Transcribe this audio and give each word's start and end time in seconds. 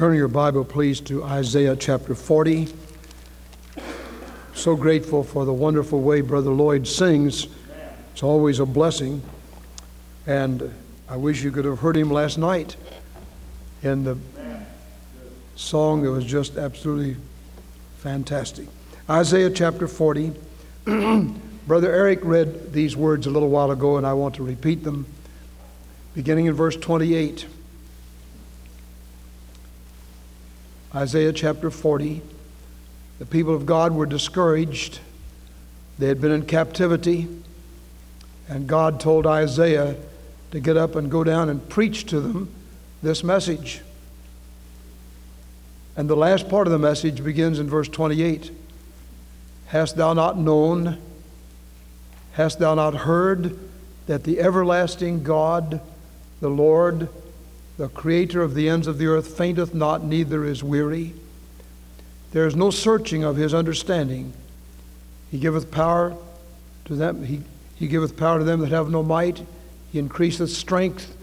Turn 0.00 0.16
your 0.16 0.28
Bible, 0.28 0.64
please, 0.64 0.98
to 1.02 1.22
Isaiah 1.22 1.76
chapter 1.76 2.14
40. 2.14 2.68
So 4.54 4.74
grateful 4.74 5.22
for 5.22 5.44
the 5.44 5.52
wonderful 5.52 6.00
way 6.00 6.22
Brother 6.22 6.52
Lloyd 6.52 6.88
sings. 6.88 7.48
It's 8.14 8.22
always 8.22 8.60
a 8.60 8.64
blessing. 8.64 9.20
And 10.26 10.74
I 11.06 11.18
wish 11.18 11.42
you 11.42 11.50
could 11.50 11.66
have 11.66 11.80
heard 11.80 11.98
him 11.98 12.10
last 12.10 12.38
night 12.38 12.76
in 13.82 14.04
the 14.04 14.16
song 15.56 16.02
that 16.04 16.10
was 16.10 16.24
just 16.24 16.56
absolutely 16.56 17.18
fantastic. 17.98 18.68
Isaiah 19.10 19.50
chapter 19.50 19.86
40. 19.86 20.32
Brother 21.66 21.92
Eric 21.92 22.20
read 22.22 22.72
these 22.72 22.96
words 22.96 23.26
a 23.26 23.30
little 23.30 23.50
while 23.50 23.70
ago, 23.70 23.98
and 23.98 24.06
I 24.06 24.14
want 24.14 24.36
to 24.36 24.42
repeat 24.42 24.82
them, 24.82 25.04
beginning 26.14 26.46
in 26.46 26.54
verse 26.54 26.76
28. 26.76 27.44
Isaiah 30.94 31.32
chapter 31.32 31.70
40. 31.70 32.20
The 33.20 33.26
people 33.26 33.54
of 33.54 33.64
God 33.64 33.92
were 33.92 34.06
discouraged. 34.06 34.98
They 36.00 36.08
had 36.08 36.20
been 36.20 36.32
in 36.32 36.46
captivity, 36.46 37.28
and 38.48 38.66
God 38.66 38.98
told 38.98 39.24
Isaiah 39.24 39.94
to 40.50 40.58
get 40.58 40.76
up 40.76 40.96
and 40.96 41.08
go 41.08 41.22
down 41.22 41.48
and 41.48 41.68
preach 41.68 42.06
to 42.06 42.20
them 42.20 42.52
this 43.02 43.22
message. 43.22 43.82
And 45.96 46.10
the 46.10 46.16
last 46.16 46.48
part 46.48 46.66
of 46.66 46.72
the 46.72 46.78
message 46.78 47.22
begins 47.22 47.60
in 47.60 47.68
verse 47.68 47.88
28 47.88 48.50
Hast 49.66 49.96
thou 49.96 50.12
not 50.12 50.36
known? 50.36 50.98
Hast 52.32 52.58
thou 52.58 52.74
not 52.74 52.94
heard 52.94 53.56
that 54.06 54.24
the 54.24 54.40
everlasting 54.40 55.22
God, 55.22 55.80
the 56.40 56.50
Lord, 56.50 57.08
the 57.80 57.88
creator 57.88 58.42
of 58.42 58.54
the 58.54 58.68
ends 58.68 58.86
of 58.86 58.98
the 58.98 59.06
earth, 59.06 59.38
fainteth 59.38 59.72
not, 59.72 60.04
neither 60.04 60.44
is 60.44 60.62
weary? 60.62 61.14
There 62.32 62.46
is 62.46 62.54
no 62.54 62.70
searching 62.70 63.24
of 63.24 63.36
his 63.36 63.54
understanding. 63.54 64.34
He 65.30 65.38
giveth 65.38 65.70
power 65.70 66.14
to 66.84 66.94
them, 66.94 67.24
he, 67.24 67.40
he 67.76 67.88
giveth 67.88 68.18
power 68.18 68.40
to 68.40 68.44
them 68.44 68.60
that 68.60 68.70
have 68.70 68.90
no 68.90 69.02
might, 69.02 69.42
he 69.92 69.98
increaseth 69.98 70.50
strength. 70.50 71.16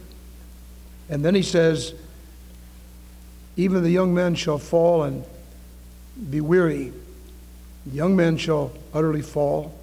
And 1.09 1.23
then 1.23 1.35
he 1.35 1.43
says, 1.43 1.93
Even 3.55 3.83
the 3.83 3.91
young 3.91 4.15
men 4.15 4.33
shall 4.33 4.57
fall 4.57 5.03
and 5.03 5.23
be 6.31 6.41
weary. 6.41 6.91
young 7.93 8.15
men 8.15 8.35
shall 8.35 8.71
utterly 8.95 9.21
fall. 9.21 9.77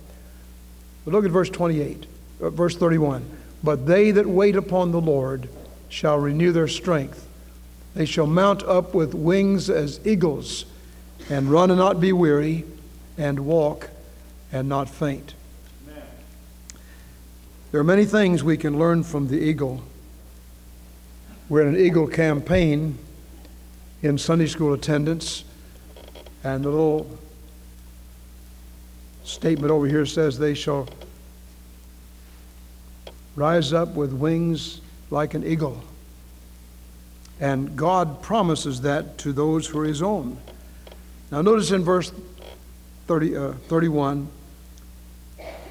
But 1.05 1.15
look 1.15 1.25
at 1.25 1.31
verse 1.31 1.51
28, 1.51 2.07
uh, 2.43 2.51
verse 2.51 2.77
31. 2.77 3.25
But 3.63 3.87
they 3.87 4.11
that 4.11 4.27
wait 4.27 4.57
upon 4.57 4.91
the 4.91 5.01
Lord 5.01 5.49
shall 5.95 6.19
renew 6.19 6.51
their 6.51 6.67
strength. 6.67 7.25
They 7.95 8.05
shall 8.05 8.27
mount 8.27 8.65
up 8.65 8.95
with 8.95 9.15
wings 9.15 9.71
as 9.71 10.05
eagles, 10.05 10.65
and 11.31 11.49
run 11.49 11.71
and 11.71 11.79
not 11.79 12.01
be 12.01 12.13
weary, 12.13 12.65
and 13.17 13.47
walk 13.47 13.91
and 14.51 14.69
not 14.69 14.91
faint. 14.91 15.35
Amen. 15.87 16.03
There 17.71 17.81
are 17.81 17.85
many 17.85 18.05
things 18.05 18.43
we 18.43 18.57
can 18.57 18.77
learn 18.77 19.05
from 19.05 19.29
the 19.29 19.39
eagle. 19.39 19.85
We're 21.49 21.63
in 21.63 21.77
an 21.77 21.81
eagle 21.81 22.09
campaign 22.09 22.99
in 24.03 24.19
Sunday 24.19 24.49
school 24.49 24.73
attendance, 24.73 25.45
and 26.43 26.65
the 26.65 26.71
little 26.71 27.19
statement 29.23 29.71
over 29.71 29.87
here 29.87 30.07
says, 30.07 30.41
They 30.41 30.55
shall 30.55 30.89
rise 33.37 33.73
up 33.73 33.95
with 33.95 34.13
wings 34.13 34.81
like 35.11 35.35
an 35.35 35.45
eagle. 35.45 35.83
And 37.41 37.77
God 37.77 38.23
promises 38.23 38.83
that 38.83 39.19
to 39.19 39.33
those 39.33 39.67
who 39.67 39.81
are 39.81 39.85
His 39.85 40.03
own. 40.03 40.39
Now, 41.31 41.43
notice 41.43 41.71
in 41.71 41.85
verse 41.85 42.13
30, 43.07 43.37
uh, 43.37 43.53
31 43.69 44.29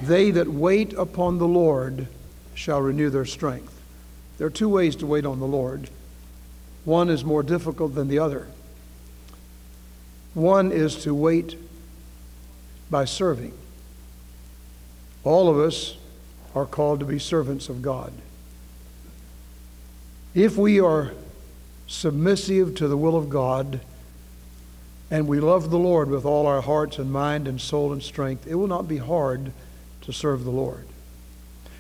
they 0.02 0.32
that 0.32 0.48
wait 0.48 0.94
upon 0.94 1.38
the 1.38 1.48
Lord 1.48 2.08
shall 2.54 2.82
renew 2.82 3.10
their 3.10 3.26
strength. 3.26 3.74
There 4.38 4.48
are 4.48 4.52
two 4.52 4.70
ways 4.70 4.96
to 4.98 5.06
wait 5.06 5.26
on 5.26 5.40
the 5.40 5.48
Lord. 5.48 5.90
One 6.84 7.10
is 7.10 7.24
more 7.24 7.44
difficult 7.44 7.96
than 7.96 8.10
the 8.10 8.20
other. 8.20 8.48
One 10.34 10.72
is 10.72 10.96
to 11.04 11.14
wait 11.14 11.56
by 12.90 13.06
serving. 13.06 13.54
All 15.24 15.48
of 15.48 15.58
us 15.58 15.96
are 16.54 16.66
called 16.66 17.00
to 17.00 17.06
be 17.06 17.20
servants 17.20 17.70
of 17.70 17.82
God. 17.82 18.12
If 20.34 20.58
we 20.58 20.80
are 20.80 21.12
submissive 21.88 22.76
to 22.76 22.88
the 22.88 22.98
will 22.98 23.16
of 23.16 23.30
God 23.30 23.82
and 25.12 25.28
we 25.28 25.40
love 25.40 25.70
the 25.70 25.78
Lord 25.78 26.10
with 26.10 26.26
all 26.26 26.48
our 26.48 26.62
hearts 26.62 26.98
and 26.98 27.12
mind 27.12 27.48
and 27.48 27.62
soul 27.62 27.94
and 27.94 28.02
strength, 28.02 28.48
it 28.48 28.56
will 28.56 28.68
not 28.68 28.88
be 28.88 28.98
hard 28.98 29.52
to 30.02 30.12
serve 30.12 30.44
the 30.44 30.52
Lord. 30.52 30.86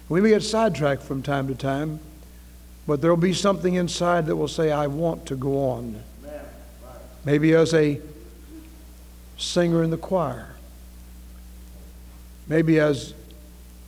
We 0.07 0.21
may 0.21 0.29
get 0.29 0.43
sidetracked 0.43 1.01
from 1.01 1.23
time 1.23 1.47
to 1.47 1.55
time, 1.55 1.99
but 2.85 3.01
there 3.01 3.09
will 3.09 3.17
be 3.17 3.33
something 3.33 3.73
inside 3.73 4.27
that 4.27 4.35
will 4.35 4.47
say, 4.47 4.71
I 4.71 4.87
want 4.87 5.25
to 5.27 5.35
go 5.35 5.69
on. 5.69 6.03
Maybe 7.25 7.53
as 7.53 7.73
a 7.73 7.99
singer 9.37 9.81
in 9.81 9.89
the 9.89 9.97
choir 9.97 10.53
maybe 12.47 12.79
as 12.79 13.13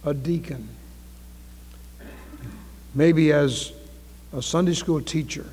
a 0.04 0.14
deacon, 0.14 0.70
maybe 2.94 3.32
as 3.32 3.74
a 4.36 4.42
Sunday 4.42 4.74
school 4.74 5.02
teacher, 5.02 5.46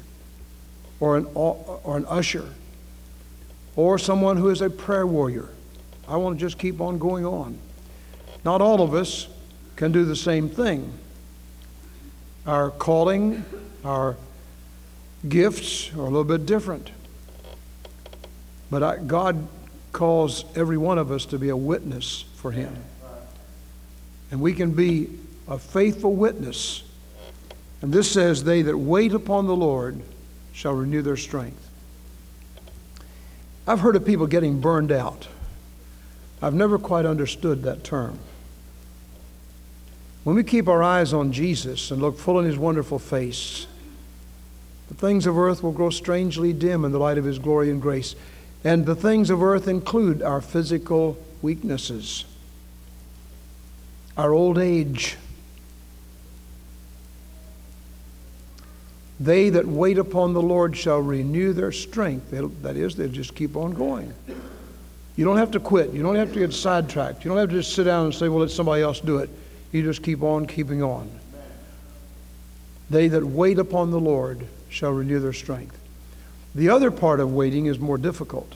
or 1.00 1.16
an, 1.16 1.26
or 1.34 1.96
an 1.96 2.04
usher, 2.06 2.48
or 3.76 3.98
someone 3.98 4.36
who 4.36 4.50
is 4.50 4.60
a 4.60 4.70
prayer 4.70 5.06
warrior. 5.06 5.48
I 6.08 6.16
want 6.16 6.38
to 6.38 6.44
just 6.44 6.58
keep 6.58 6.80
on 6.80 6.98
going 6.98 7.24
on. 7.24 7.58
Not 8.44 8.60
all 8.60 8.82
of 8.82 8.94
us 8.94 9.28
can 9.76 9.92
do 9.92 10.04
the 10.04 10.16
same 10.16 10.48
thing. 10.48 10.92
Our 12.46 12.70
calling, 12.70 13.44
our 13.84 14.16
gifts 15.28 15.92
are 15.94 16.00
a 16.00 16.04
little 16.04 16.24
bit 16.24 16.44
different. 16.44 16.90
But 18.70 18.82
I, 18.82 18.96
God 18.96 19.46
calls 19.92 20.44
every 20.56 20.76
one 20.76 20.98
of 20.98 21.10
us 21.10 21.26
to 21.26 21.38
be 21.38 21.50
a 21.50 21.56
witness 21.56 22.24
for 22.36 22.50
Him. 22.50 22.74
And 24.30 24.40
we 24.40 24.54
can 24.54 24.72
be 24.72 25.08
a 25.46 25.58
faithful 25.58 26.14
witness. 26.14 26.82
And 27.82 27.92
this 27.92 28.10
says, 28.10 28.44
They 28.44 28.62
that 28.62 28.78
wait 28.78 29.12
upon 29.12 29.46
the 29.46 29.56
Lord 29.56 30.00
shall 30.52 30.72
renew 30.72 31.02
their 31.02 31.16
strength. 31.16 31.68
I've 33.66 33.80
heard 33.80 33.96
of 33.96 34.04
people 34.04 34.26
getting 34.26 34.60
burned 34.60 34.90
out. 34.90 35.28
I've 36.40 36.54
never 36.54 36.78
quite 36.78 37.04
understood 37.04 37.62
that 37.62 37.84
term. 37.84 38.18
When 40.24 40.36
we 40.36 40.44
keep 40.44 40.68
our 40.68 40.82
eyes 40.82 41.12
on 41.12 41.32
Jesus 41.32 41.90
and 41.90 42.00
look 42.00 42.18
full 42.18 42.38
in 42.38 42.46
his 42.46 42.56
wonderful 42.56 42.98
face, 42.98 43.66
the 44.88 44.94
things 44.94 45.26
of 45.26 45.36
earth 45.36 45.62
will 45.62 45.72
grow 45.72 45.90
strangely 45.90 46.52
dim 46.52 46.84
in 46.84 46.92
the 46.92 46.98
light 46.98 47.18
of 47.18 47.24
his 47.24 47.38
glory 47.38 47.70
and 47.70 47.82
grace. 47.82 48.14
And 48.64 48.86
the 48.86 48.94
things 48.94 49.30
of 49.30 49.42
earth 49.42 49.66
include 49.66 50.22
our 50.22 50.40
physical 50.40 51.18
weaknesses 51.40 52.24
our 54.16 54.32
old 54.32 54.58
age. 54.58 55.16
They 59.22 59.50
that 59.50 59.66
wait 59.66 59.98
upon 59.98 60.32
the 60.32 60.42
Lord 60.42 60.76
shall 60.76 61.00
renew 61.00 61.52
their 61.52 61.72
strength. 61.72 62.30
They'll, 62.30 62.48
that 62.48 62.76
is, 62.76 62.96
they'll 62.96 63.08
just 63.08 63.34
keep 63.34 63.56
on 63.56 63.72
going. 63.72 64.12
You 65.16 65.24
don't 65.24 65.36
have 65.36 65.50
to 65.52 65.60
quit. 65.60 65.92
You 65.92 66.02
don't 66.02 66.16
have 66.16 66.32
to 66.32 66.38
get 66.38 66.52
sidetracked. 66.52 67.24
You 67.24 67.28
don't 67.28 67.38
have 67.38 67.50
to 67.50 67.56
just 67.56 67.74
sit 67.74 67.84
down 67.84 68.06
and 68.06 68.14
say, 68.14 68.28
well, 68.28 68.40
let 68.40 68.50
somebody 68.50 68.82
else 68.82 69.00
do 69.00 69.18
it. 69.18 69.30
You 69.70 69.82
just 69.82 70.02
keep 70.02 70.22
on 70.22 70.46
keeping 70.46 70.82
on. 70.82 71.10
They 72.90 73.08
that 73.08 73.24
wait 73.24 73.58
upon 73.58 73.90
the 73.90 74.00
Lord 74.00 74.46
shall 74.68 74.92
renew 74.92 75.20
their 75.20 75.32
strength. 75.32 75.78
The 76.54 76.70
other 76.70 76.90
part 76.90 77.20
of 77.20 77.32
waiting 77.32 77.66
is 77.66 77.78
more 77.78 77.98
difficult. 77.98 78.54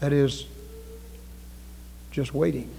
That 0.00 0.12
is, 0.12 0.46
just 2.10 2.34
waiting 2.34 2.70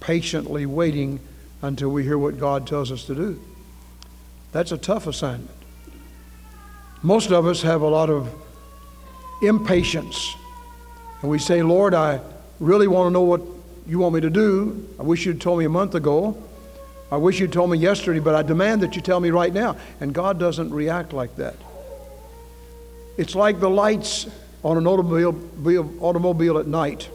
patiently 0.00 0.66
waiting 0.66 1.20
until 1.62 1.90
we 1.90 2.02
hear 2.02 2.18
what 2.18 2.38
God 2.40 2.66
tells 2.66 2.90
us 2.90 3.04
to 3.04 3.14
do. 3.14 3.40
That's 4.50 4.72
a 4.72 4.78
tough 4.78 5.06
assignment. 5.06 5.59
Most 7.02 7.30
of 7.30 7.46
us 7.46 7.62
have 7.62 7.80
a 7.80 7.88
lot 7.88 8.10
of 8.10 8.28
impatience. 9.42 10.36
And 11.22 11.30
we 11.30 11.38
say, 11.38 11.62
Lord, 11.62 11.94
I 11.94 12.20
really 12.58 12.88
want 12.88 13.06
to 13.06 13.10
know 13.10 13.22
what 13.22 13.40
you 13.86 13.98
want 13.98 14.14
me 14.14 14.20
to 14.20 14.30
do. 14.30 14.88
I 14.98 15.02
wish 15.02 15.24
you'd 15.24 15.40
told 15.40 15.58
me 15.58 15.64
a 15.64 15.70
month 15.70 15.94
ago. 15.94 16.36
I 17.10 17.16
wish 17.16 17.40
you'd 17.40 17.52
told 17.52 17.70
me 17.70 17.78
yesterday, 17.78 18.20
but 18.20 18.34
I 18.34 18.42
demand 18.42 18.82
that 18.82 18.96
you 18.96 19.02
tell 19.02 19.18
me 19.18 19.30
right 19.30 19.52
now. 19.52 19.76
And 20.00 20.12
God 20.12 20.38
doesn't 20.38 20.72
react 20.72 21.12
like 21.12 21.36
that. 21.36 21.56
It's 23.16 23.34
like 23.34 23.60
the 23.60 23.70
lights 23.70 24.28
on 24.62 24.76
an 24.76 24.86
automobile, 24.86 25.90
automobile 26.00 26.58
at 26.58 26.66
night. 26.66 27.08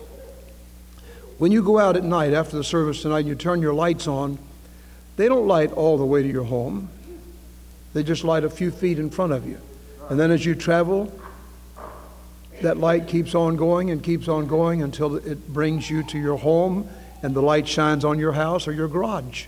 When 1.37 1.51
you 1.51 1.61
go 1.61 1.77
out 1.77 1.95
at 1.95 2.03
night 2.03 2.33
after 2.33 2.57
the 2.57 2.63
service 2.63 3.03
tonight 3.03 3.19
and 3.19 3.27
you 3.27 3.35
turn 3.35 3.61
your 3.61 3.73
lights 3.73 4.07
on, 4.07 4.39
they 5.15 5.27
don't 5.27 5.47
light 5.47 5.71
all 5.71 5.97
the 5.97 6.05
way 6.05 6.23
to 6.23 6.27
your 6.27 6.43
home. 6.43 6.89
They 7.93 8.03
just 8.03 8.23
light 8.23 8.43
a 8.43 8.49
few 8.49 8.71
feet 8.71 8.99
in 8.99 9.09
front 9.09 9.31
of 9.31 9.47
you. 9.47 9.59
And 10.09 10.19
then 10.19 10.31
as 10.31 10.45
you 10.45 10.55
travel, 10.55 11.11
that 12.61 12.77
light 12.77 13.07
keeps 13.07 13.35
on 13.35 13.55
going 13.55 13.91
and 13.91 14.01
keeps 14.03 14.27
on 14.27 14.47
going 14.47 14.81
until 14.81 15.15
it 15.15 15.51
brings 15.51 15.89
you 15.89 16.03
to 16.03 16.19
your 16.19 16.37
home 16.37 16.89
and 17.21 17.35
the 17.35 17.41
light 17.41 17.67
shines 17.67 18.05
on 18.05 18.19
your 18.19 18.33
house 18.33 18.67
or 18.67 18.71
your 18.71 18.87
garage. 18.87 19.45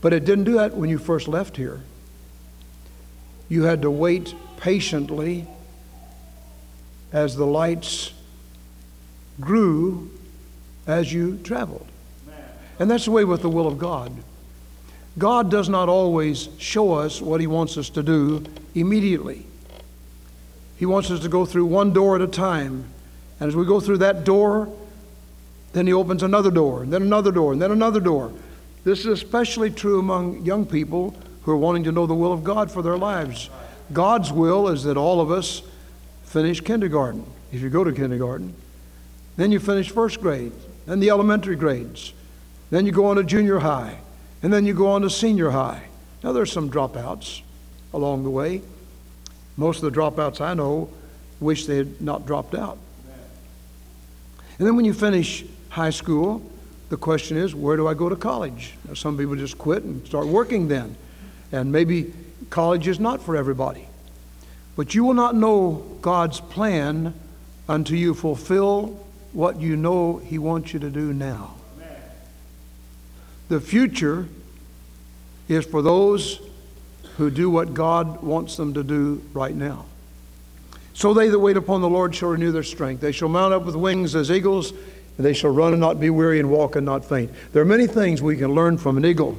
But 0.00 0.12
it 0.12 0.24
didn't 0.24 0.44
do 0.44 0.54
that 0.54 0.76
when 0.76 0.90
you 0.90 0.98
first 0.98 1.26
left 1.26 1.56
here. 1.56 1.82
You 3.48 3.64
had 3.64 3.82
to 3.82 3.90
wait 3.90 4.34
patiently 4.58 5.46
as 7.12 7.36
the 7.36 7.46
lights 7.46 8.12
grew 9.40 10.10
as 10.86 11.12
you 11.12 11.38
traveled. 11.38 11.86
And 12.78 12.90
that's 12.90 13.06
the 13.06 13.10
way 13.10 13.24
with 13.24 13.42
the 13.42 13.48
will 13.48 13.66
of 13.66 13.78
God. 13.78 14.12
God 15.18 15.50
does 15.50 15.68
not 15.68 15.88
always 15.88 16.48
show 16.58 16.92
us 16.92 17.22
what 17.22 17.40
He 17.40 17.46
wants 17.46 17.78
us 17.78 17.88
to 17.90 18.02
do 18.02 18.44
immediately. 18.74 19.45
He 20.76 20.86
wants 20.86 21.10
us 21.10 21.20
to 21.20 21.28
go 21.28 21.46
through 21.46 21.66
one 21.66 21.92
door 21.92 22.16
at 22.16 22.22
a 22.22 22.26
time. 22.26 22.84
And 23.40 23.48
as 23.48 23.56
we 23.56 23.64
go 23.64 23.80
through 23.80 23.98
that 23.98 24.24
door, 24.24 24.68
then 25.72 25.86
He 25.86 25.92
opens 25.92 26.22
another 26.22 26.50
door, 26.50 26.82
and 26.82 26.92
then 26.92 27.02
another 27.02 27.30
door, 27.30 27.52
and 27.52 27.60
then 27.60 27.70
another 27.70 28.00
door. 28.00 28.32
This 28.84 29.00
is 29.00 29.06
especially 29.06 29.70
true 29.70 29.98
among 29.98 30.44
young 30.44 30.64
people 30.64 31.14
who 31.42 31.52
are 31.52 31.56
wanting 31.56 31.84
to 31.84 31.92
know 31.92 32.06
the 32.06 32.14
will 32.14 32.32
of 32.32 32.44
God 32.44 32.70
for 32.70 32.82
their 32.82 32.96
lives. 32.96 33.50
God's 33.92 34.32
will 34.32 34.68
is 34.68 34.84
that 34.84 34.96
all 34.96 35.20
of 35.20 35.30
us 35.30 35.62
finish 36.24 36.60
kindergarten, 36.60 37.24
if 37.52 37.60
you 37.60 37.70
go 37.70 37.84
to 37.84 37.92
kindergarten. 37.92 38.54
Then 39.36 39.52
you 39.52 39.60
finish 39.60 39.90
first 39.90 40.20
grade, 40.20 40.52
then 40.86 41.00
the 41.00 41.10
elementary 41.10 41.56
grades. 41.56 42.12
Then 42.70 42.86
you 42.86 42.92
go 42.92 43.06
on 43.06 43.16
to 43.16 43.24
junior 43.24 43.58
high, 43.60 43.98
and 44.42 44.52
then 44.52 44.64
you 44.64 44.74
go 44.74 44.88
on 44.88 45.02
to 45.02 45.10
senior 45.10 45.50
high. 45.50 45.84
Now, 46.24 46.32
there's 46.32 46.50
some 46.50 46.70
dropouts 46.70 47.42
along 47.92 48.24
the 48.24 48.30
way. 48.30 48.62
Most 49.56 49.82
of 49.82 49.92
the 49.92 49.98
dropouts 49.98 50.40
I 50.40 50.54
know 50.54 50.90
wish 51.40 51.66
they 51.66 51.78
had 51.78 52.00
not 52.00 52.26
dropped 52.26 52.54
out. 52.54 52.78
And 54.58 54.66
then 54.66 54.76
when 54.76 54.84
you 54.84 54.94
finish 54.94 55.44
high 55.68 55.90
school, 55.90 56.42
the 56.88 56.96
question 56.96 57.36
is, 57.36 57.54
where 57.54 57.76
do 57.76 57.86
I 57.86 57.94
go 57.94 58.08
to 58.08 58.16
college? 58.16 58.74
Now, 58.86 58.94
some 58.94 59.18
people 59.18 59.36
just 59.36 59.58
quit 59.58 59.82
and 59.82 60.06
start 60.06 60.26
working 60.26 60.68
then. 60.68 60.96
And 61.52 61.72
maybe 61.72 62.12
college 62.48 62.88
is 62.88 63.00
not 63.00 63.22
for 63.22 63.36
everybody. 63.36 63.88
But 64.76 64.94
you 64.94 65.04
will 65.04 65.14
not 65.14 65.34
know 65.34 65.98
God's 66.00 66.40
plan 66.40 67.14
until 67.68 67.96
you 67.96 68.14
fulfill 68.14 69.04
what 69.32 69.60
you 69.60 69.76
know 69.76 70.18
He 70.18 70.38
wants 70.38 70.72
you 70.72 70.80
to 70.80 70.90
do 70.90 71.12
now. 71.12 71.54
The 73.48 73.60
future 73.60 74.28
is 75.48 75.64
for 75.64 75.82
those 75.82 76.40
who 77.16 77.30
do 77.30 77.48
what 77.50 77.74
God 77.74 78.22
wants 78.22 78.56
them 78.56 78.74
to 78.74 78.82
do 78.82 79.22
right 79.32 79.54
now. 79.54 79.86
So 80.94 81.12
they 81.12 81.28
that 81.28 81.38
wait 81.38 81.56
upon 81.56 81.80
the 81.80 81.88
Lord 81.88 82.14
shall 82.14 82.30
renew 82.30 82.52
their 82.52 82.62
strength. 82.62 83.00
They 83.00 83.12
shall 83.12 83.28
mount 83.28 83.52
up 83.52 83.64
with 83.64 83.74
wings 83.74 84.14
as 84.14 84.30
eagles, 84.30 84.70
and 84.70 85.26
they 85.26 85.32
shall 85.32 85.50
run 85.50 85.72
and 85.72 85.80
not 85.80 86.00
be 86.00 86.10
weary, 86.10 86.40
and 86.40 86.50
walk 86.50 86.76
and 86.76 86.86
not 86.86 87.04
faint. 87.04 87.30
There 87.52 87.62
are 87.62 87.66
many 87.66 87.86
things 87.86 88.22
we 88.22 88.36
can 88.36 88.54
learn 88.54 88.78
from 88.78 88.96
an 88.96 89.04
eagle. 89.04 89.38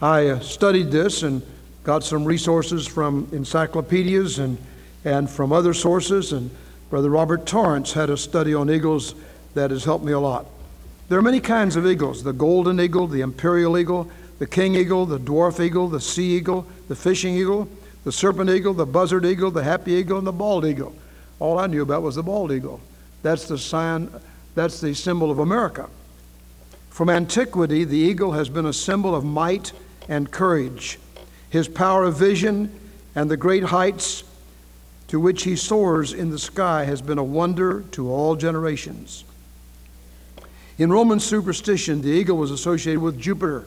I 0.00 0.28
uh, 0.28 0.40
studied 0.40 0.90
this 0.90 1.22
and 1.22 1.42
got 1.82 2.04
some 2.04 2.24
resources 2.24 2.86
from 2.86 3.28
encyclopedias 3.32 4.38
and, 4.38 4.58
and 5.04 5.28
from 5.28 5.52
other 5.52 5.74
sources, 5.74 6.32
and 6.32 6.50
Brother 6.90 7.10
Robert 7.10 7.46
Torrance 7.46 7.92
had 7.92 8.10
a 8.10 8.16
study 8.16 8.54
on 8.54 8.70
eagles 8.70 9.14
that 9.54 9.70
has 9.70 9.84
helped 9.84 10.04
me 10.04 10.12
a 10.12 10.20
lot. 10.20 10.46
There 11.08 11.18
are 11.18 11.22
many 11.22 11.40
kinds 11.40 11.74
of 11.76 11.86
eagles 11.86 12.22
the 12.22 12.32
golden 12.32 12.80
eagle, 12.80 13.06
the 13.06 13.22
imperial 13.22 13.76
eagle, 13.76 14.10
the 14.38 14.46
king 14.46 14.74
eagle, 14.74 15.06
the 15.06 15.18
dwarf 15.18 15.60
eagle, 15.60 15.88
the 15.88 16.00
sea 16.00 16.36
eagle, 16.36 16.66
the 16.88 16.94
fishing 16.94 17.34
eagle, 17.34 17.68
the 18.04 18.12
serpent 18.12 18.50
eagle, 18.50 18.72
the 18.72 18.86
buzzard 18.86 19.24
eagle, 19.24 19.50
the 19.50 19.64
harpy 19.64 19.92
eagle, 19.92 20.18
and 20.18 20.26
the 20.26 20.32
bald 20.32 20.64
eagle. 20.64 20.94
All 21.40 21.58
I 21.58 21.66
knew 21.66 21.82
about 21.82 22.02
was 22.02 22.14
the 22.14 22.22
bald 22.22 22.52
eagle. 22.52 22.80
That's 23.22 23.46
the 23.46 23.58
sign, 23.58 24.10
that's 24.54 24.80
the 24.80 24.94
symbol 24.94 25.30
of 25.30 25.38
America. 25.38 25.88
From 26.90 27.10
antiquity, 27.10 27.84
the 27.84 27.96
eagle 27.96 28.32
has 28.32 28.48
been 28.48 28.66
a 28.66 28.72
symbol 28.72 29.14
of 29.14 29.24
might 29.24 29.72
and 30.08 30.30
courage. 30.30 30.98
His 31.50 31.68
power 31.68 32.04
of 32.04 32.16
vision 32.16 32.78
and 33.14 33.30
the 33.30 33.36
great 33.36 33.64
heights 33.64 34.24
to 35.08 35.18
which 35.18 35.44
he 35.44 35.56
soars 35.56 36.12
in 36.12 36.30
the 36.30 36.38
sky 36.38 36.84
has 36.84 37.00
been 37.00 37.18
a 37.18 37.24
wonder 37.24 37.82
to 37.92 38.10
all 38.10 38.36
generations. 38.36 39.24
In 40.76 40.92
Roman 40.92 41.18
superstition, 41.18 42.02
the 42.02 42.10
eagle 42.10 42.36
was 42.36 42.50
associated 42.50 43.00
with 43.00 43.18
Jupiter. 43.18 43.66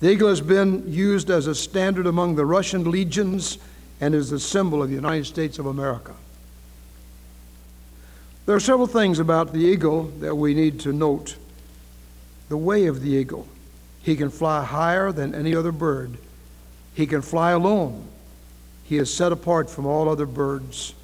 The 0.00 0.10
eagle 0.10 0.28
has 0.28 0.40
been 0.40 0.90
used 0.90 1.30
as 1.30 1.46
a 1.46 1.54
standard 1.54 2.06
among 2.06 2.34
the 2.34 2.46
Russian 2.46 2.90
legions 2.90 3.58
and 4.00 4.14
is 4.14 4.30
the 4.30 4.40
symbol 4.40 4.82
of 4.82 4.88
the 4.88 4.94
United 4.94 5.26
States 5.26 5.58
of 5.58 5.66
America. 5.66 6.14
There 8.46 8.56
are 8.56 8.60
several 8.60 8.86
things 8.86 9.18
about 9.18 9.52
the 9.52 9.60
eagle 9.60 10.04
that 10.20 10.34
we 10.34 10.54
need 10.54 10.80
to 10.80 10.92
note. 10.92 11.36
The 12.48 12.56
way 12.56 12.86
of 12.86 13.02
the 13.02 13.10
eagle. 13.10 13.46
He 14.02 14.16
can 14.16 14.30
fly 14.30 14.64
higher 14.64 15.12
than 15.12 15.34
any 15.34 15.54
other 15.54 15.70
bird. 15.70 16.16
He 16.94 17.06
can 17.06 17.20
fly 17.20 17.52
alone. 17.52 18.08
He 18.84 18.96
is 18.96 19.12
set 19.12 19.30
apart 19.30 19.68
from 19.68 19.86
all 19.86 20.08
other 20.08 20.26
birds. 20.26 20.94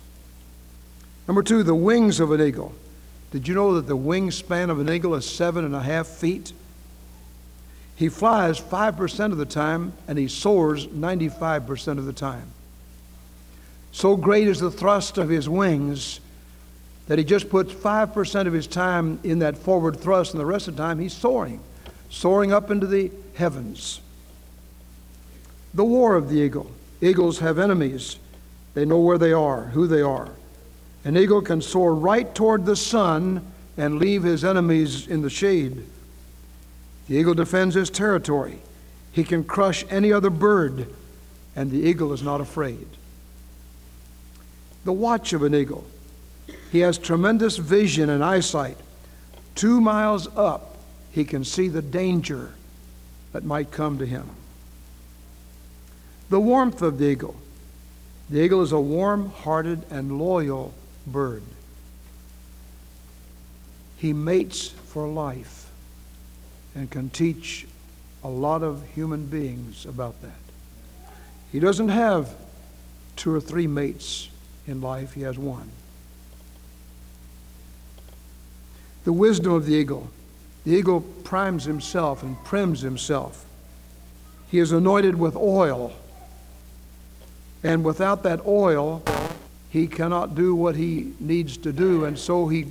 Number 1.29 1.43
two, 1.43 1.63
the 1.63 1.75
wings 1.75 2.19
of 2.19 2.33
an 2.33 2.41
eagle. 2.41 2.75
Did 3.31 3.47
you 3.47 3.55
know 3.55 3.75
that 3.75 3.87
the 3.87 3.97
wingspan 3.97 4.71
of 4.71 4.81
an 4.81 4.89
eagle 4.89 5.15
is 5.15 5.29
seven 5.29 5.65
and 5.65 5.75
a 5.75 5.83
half 5.83 6.07
feet? 6.07 6.53
He 7.97 8.11
flies 8.11 8.61
5% 8.61 9.33
of 9.33 9.39
the 9.39 9.47
time 9.47 9.95
and 10.07 10.19
he 10.19 10.29
soars 10.29 10.87
95% 10.87 11.99
of 11.99 12.05
the 12.05 12.13
time. 12.13 12.53
So 13.91 14.17
great 14.17 14.47
is 14.47 14.61
the 14.61 14.71
thrust 14.71 15.17
of 15.17 15.31
his 15.31 15.49
wings 15.49 16.21
that 17.07 17.19
he 17.19 17.25
just 17.25 17.49
puts 17.49 17.73
5% 17.73 18.47
of 18.47 18.53
his 18.53 18.67
time 18.67 19.19
in 19.25 19.39
that 19.39 19.57
forward 19.57 19.99
thrust, 19.99 20.33
and 20.33 20.41
the 20.41 20.47
rest 20.47 20.69
of 20.69 20.77
the 20.77 20.83
time 20.83 20.99
he's 20.99 21.15
soaring, 21.15 21.61
soaring 22.11 22.53
up 22.53 22.71
into 22.71 22.87
the 22.87 23.11
heavens. 23.35 24.01
The 25.73 25.85
war 25.85 26.17
of 26.17 26.29
the 26.29 26.37
eagle. 26.37 26.71
Eagles 27.01 27.39
have 27.39 27.59
enemies, 27.59 28.19
they 28.75 28.85
know 28.85 28.99
where 28.99 29.19
they 29.19 29.33
are, 29.33 29.67
who 29.67 29.87
they 29.87 30.03
are. 30.03 30.31
An 31.05 31.17
eagle 31.17 31.41
can 31.41 31.63
soar 31.63 31.95
right 31.95 32.35
toward 32.35 32.67
the 32.67 32.77
sun 32.77 33.53
and 33.77 33.99
leave 33.99 34.23
his 34.23 34.45
enemies 34.45 35.07
in 35.07 35.23
the 35.23 35.31
shade. 35.31 35.85
The 37.09 37.17
eagle 37.17 37.35
defends 37.35 37.75
his 37.75 37.91
territory. 37.91 38.59
He 39.13 39.25
can 39.25 39.45
crush 39.45 39.85
any 39.89 40.13
other 40.13 40.31
bird, 40.31 40.93
and 41.55 41.71
the 41.71 41.79
eagle 41.79 42.13
is 42.13 42.23
not 42.23 42.41
afraid. 42.41 42.87
The 44.85 44.93
watch 44.93 45.33
of 45.33 45.43
an 45.43 45.55
eagle. 45.55 45.85
He 46.71 46.81
has 46.81 46.99
tremendous 46.99 47.57
vision 47.57 48.11
and 48.11 48.23
eyesight. 48.23 48.77
Two 49.55 49.81
miles 49.81 50.29
up, 50.37 50.77
he 51.13 51.25
can 51.25 51.45
see 51.45 51.69
the 51.69 51.83
danger 51.83 52.53
that 53.33 53.45
might 53.45 53.71
come 53.71 53.99
to 53.99 54.07
him. 54.07 54.29
The 56.29 56.41
warmth 56.41 56.83
of 56.83 56.99
the 56.99 57.07
eagle. 57.07 57.37
The 58.29 58.41
eagle 58.41 58.63
is 58.63 58.73
a 58.73 58.81
warm 58.81 59.31
hearted 59.31 59.85
and 59.91 60.19
loyal 60.19 60.75
bird. 61.07 61.43
He 63.97 64.13
mates 64.13 64.69
for 64.69 65.09
life 65.09 65.66
and 66.77 66.91
can 66.91 67.09
teach 67.11 67.67
a 68.23 68.29
lot 68.29 68.63
of 68.63 68.87
human 68.95 69.27
beings 69.27 69.87
about 69.87 70.21
that. 70.23 71.11
He 71.51 71.59
doesn't 71.59 71.89
have 71.89 72.35
two 73.17 73.35
or 73.35 73.41
three 73.41 73.67
mates 73.67 74.29
in 74.67 74.81
life, 74.81 75.15
he 75.15 75.23
has 75.23 75.39
one. 75.39 75.71
The 79.05 79.13
wisdom 79.13 79.53
of 79.53 79.65
the 79.67 79.75
eagle. 79.75 80.11
The 80.65 80.73
eagle 80.73 81.01
primes 81.01 81.65
himself 81.65 82.23
and 82.23 82.37
prims 82.39 82.83
himself. 82.83 83.47
He 84.51 84.59
is 84.59 84.73
anointed 84.73 85.19
with 85.19 85.35
oil. 85.35 85.93
And 87.63 87.85
without 87.85 88.23
that 88.25 88.45
oil, 88.47 89.03
he 89.71 89.87
cannot 89.87 90.35
do 90.35 90.55
what 90.55 90.77
he 90.77 91.15
needs 91.21 91.57
to 91.59 91.73
do, 91.73 92.05
and 92.05 92.19
so 92.19 92.49
he 92.49 92.67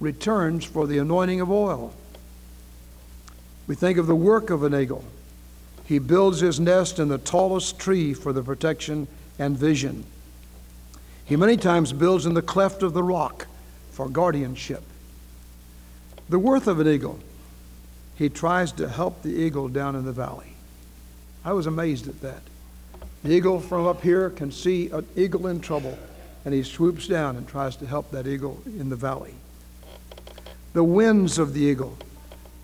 returns 0.00 0.64
for 0.64 0.86
the 0.86 0.98
anointing 0.98 1.40
of 1.40 1.50
oil. 1.50 1.94
We 3.70 3.76
think 3.76 3.98
of 3.98 4.08
the 4.08 4.16
work 4.16 4.50
of 4.50 4.64
an 4.64 4.74
eagle. 4.74 5.04
He 5.84 6.00
builds 6.00 6.40
his 6.40 6.58
nest 6.58 6.98
in 6.98 7.06
the 7.06 7.18
tallest 7.18 7.78
tree 7.78 8.14
for 8.14 8.32
the 8.32 8.42
protection 8.42 9.06
and 9.38 9.56
vision. 9.56 10.02
He 11.24 11.36
many 11.36 11.56
times 11.56 11.92
builds 11.92 12.26
in 12.26 12.34
the 12.34 12.42
cleft 12.42 12.82
of 12.82 12.94
the 12.94 13.04
rock 13.04 13.46
for 13.92 14.08
guardianship. 14.08 14.82
The 16.28 16.38
worth 16.40 16.66
of 16.66 16.80
an 16.80 16.88
eagle. 16.88 17.20
He 18.16 18.28
tries 18.28 18.72
to 18.72 18.88
help 18.88 19.22
the 19.22 19.36
eagle 19.40 19.68
down 19.68 19.94
in 19.94 20.04
the 20.04 20.10
valley. 20.10 20.54
I 21.44 21.52
was 21.52 21.68
amazed 21.68 22.08
at 22.08 22.20
that. 22.22 22.42
The 23.22 23.30
eagle 23.30 23.60
from 23.60 23.86
up 23.86 24.02
here 24.02 24.30
can 24.30 24.50
see 24.50 24.90
an 24.90 25.06
eagle 25.14 25.46
in 25.46 25.60
trouble 25.60 25.96
and 26.44 26.52
he 26.52 26.64
swoops 26.64 27.06
down 27.06 27.36
and 27.36 27.46
tries 27.46 27.76
to 27.76 27.86
help 27.86 28.10
that 28.10 28.26
eagle 28.26 28.60
in 28.66 28.88
the 28.88 28.96
valley. 28.96 29.34
The 30.72 30.82
winds 30.82 31.38
of 31.38 31.54
the 31.54 31.60
eagle. 31.60 31.96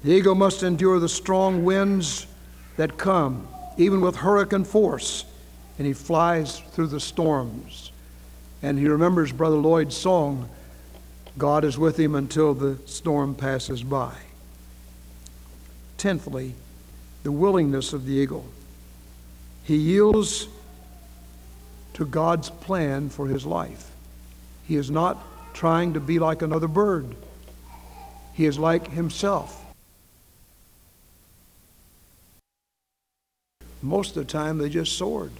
The 0.07 0.13
eagle 0.13 0.37
must 0.37 0.63
endure 0.63 1.01
the 1.01 1.09
strong 1.09 1.65
winds 1.65 2.29
that 2.77 2.97
come, 2.97 3.49
even 3.77 4.01
with 4.01 4.15
hurricane 4.15 4.63
force, 4.63 5.25
and 5.79 5.87
he 5.87 5.95
flies 5.95 6.61
through 6.61 6.87
the 6.87 7.01
storms. 7.01 7.91
And 8.63 8.79
he 8.79 8.87
remembers 8.87 9.33
Brother 9.33 9.57
Lloyd's 9.57 9.97
song, 9.97 10.49
God 11.37 11.65
is 11.65 11.77
with 11.77 11.99
him 11.99 12.15
until 12.15 12.55
the 12.55 12.79
storm 12.87 13.35
passes 13.35 13.83
by. 13.83 14.15
Tenthly, 15.99 16.55
the 17.25 17.33
willingness 17.33 17.93
of 17.93 18.07
the 18.07 18.15
eagle. 18.15 18.47
He 19.65 19.75
yields 19.75 20.47
to 21.95 22.07
God's 22.07 22.49
plan 22.49 23.09
for 23.09 23.27
his 23.27 23.45
life. 23.45 23.91
He 24.69 24.77
is 24.77 24.89
not 24.89 25.21
trying 25.53 25.95
to 25.95 26.01
be 26.01 26.21
like 26.21 26.43
another 26.43 26.69
bird, 26.69 27.17
he 28.35 28.47
is 28.47 28.57
like 28.57 28.93
himself. 28.93 29.65
Most 33.83 34.16
of 34.16 34.26
the 34.26 34.33
time, 34.33 34.59
they 34.59 34.68
just 34.68 34.97
soared 34.97 35.33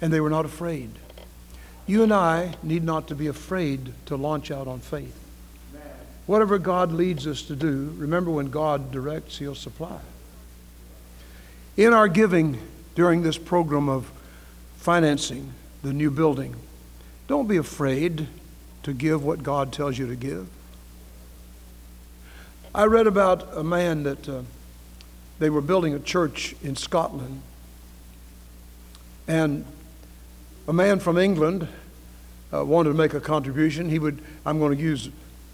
and 0.00 0.12
they 0.12 0.20
were 0.20 0.30
not 0.30 0.44
afraid. 0.44 0.90
You 1.86 2.02
and 2.02 2.12
I 2.12 2.54
need 2.62 2.84
not 2.84 3.08
to 3.08 3.14
be 3.14 3.26
afraid 3.26 3.92
to 4.06 4.16
launch 4.16 4.50
out 4.50 4.66
on 4.66 4.80
faith. 4.80 5.18
Whatever 6.26 6.58
God 6.58 6.92
leads 6.92 7.26
us 7.26 7.42
to 7.42 7.56
do, 7.56 7.94
remember 7.96 8.30
when 8.30 8.50
God 8.50 8.92
directs, 8.92 9.38
He'll 9.38 9.54
supply. 9.54 9.98
In 11.76 11.92
our 11.92 12.08
giving 12.08 12.58
during 12.94 13.22
this 13.22 13.38
program 13.38 13.88
of 13.88 14.10
financing 14.76 15.52
the 15.82 15.92
new 15.92 16.10
building, 16.10 16.54
don't 17.26 17.48
be 17.48 17.56
afraid 17.56 18.28
to 18.82 18.92
give 18.92 19.24
what 19.24 19.42
God 19.42 19.72
tells 19.72 19.98
you 19.98 20.06
to 20.06 20.16
give. 20.16 20.48
I 22.74 22.84
read 22.84 23.06
about 23.06 23.56
a 23.56 23.64
man 23.64 24.02
that 24.04 24.28
uh, 24.28 24.42
they 25.38 25.50
were 25.50 25.60
building 25.60 25.94
a 25.94 25.98
church 25.98 26.54
in 26.62 26.76
Scotland, 26.76 27.42
and 29.26 29.64
a 30.68 30.72
man 30.72 31.00
from 31.00 31.18
England 31.18 31.68
uh, 32.52 32.64
wanted 32.64 32.90
to 32.90 32.94
make 32.94 33.14
a 33.14 33.20
contribution. 33.20 33.88
He 33.88 33.98
would, 33.98 34.22
I'm 34.44 34.58
going 34.58 34.76
to 34.76 34.82
use 34.82 35.08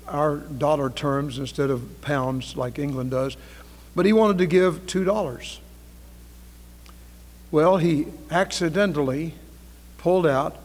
our 0.07 0.37
dollar 0.37 0.91
terms 0.91 1.39
instead 1.39 1.71
of 1.71 2.01
pounds 2.03 2.57
like 2.57 2.79
England 2.79 3.11
does, 3.11 3.37
but 3.95 4.07
he 4.07 4.13
wanted 4.13 4.39
to 4.39 4.47
give 4.47 4.87
$2. 4.87 5.59
Well, 7.51 7.79
he 7.79 8.07
accidentally 8.31 9.35
pulled 9.97 10.27
out 10.27 10.57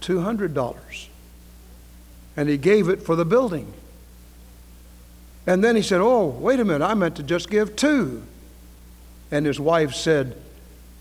$200 0.00 1.08
and 2.36 2.48
he 2.48 2.56
gave 2.56 2.88
it 2.88 3.02
for 3.02 3.16
the 3.16 3.24
building. 3.24 3.72
And 5.46 5.62
then 5.62 5.76
he 5.76 5.82
said, 5.82 6.00
Oh, 6.00 6.26
wait 6.26 6.60
a 6.60 6.64
minute, 6.64 6.84
I 6.84 6.94
meant 6.94 7.16
to 7.16 7.22
just 7.22 7.50
give 7.50 7.76
two. 7.76 8.22
And 9.30 9.46
his 9.46 9.60
wife 9.60 9.94
said, 9.94 10.36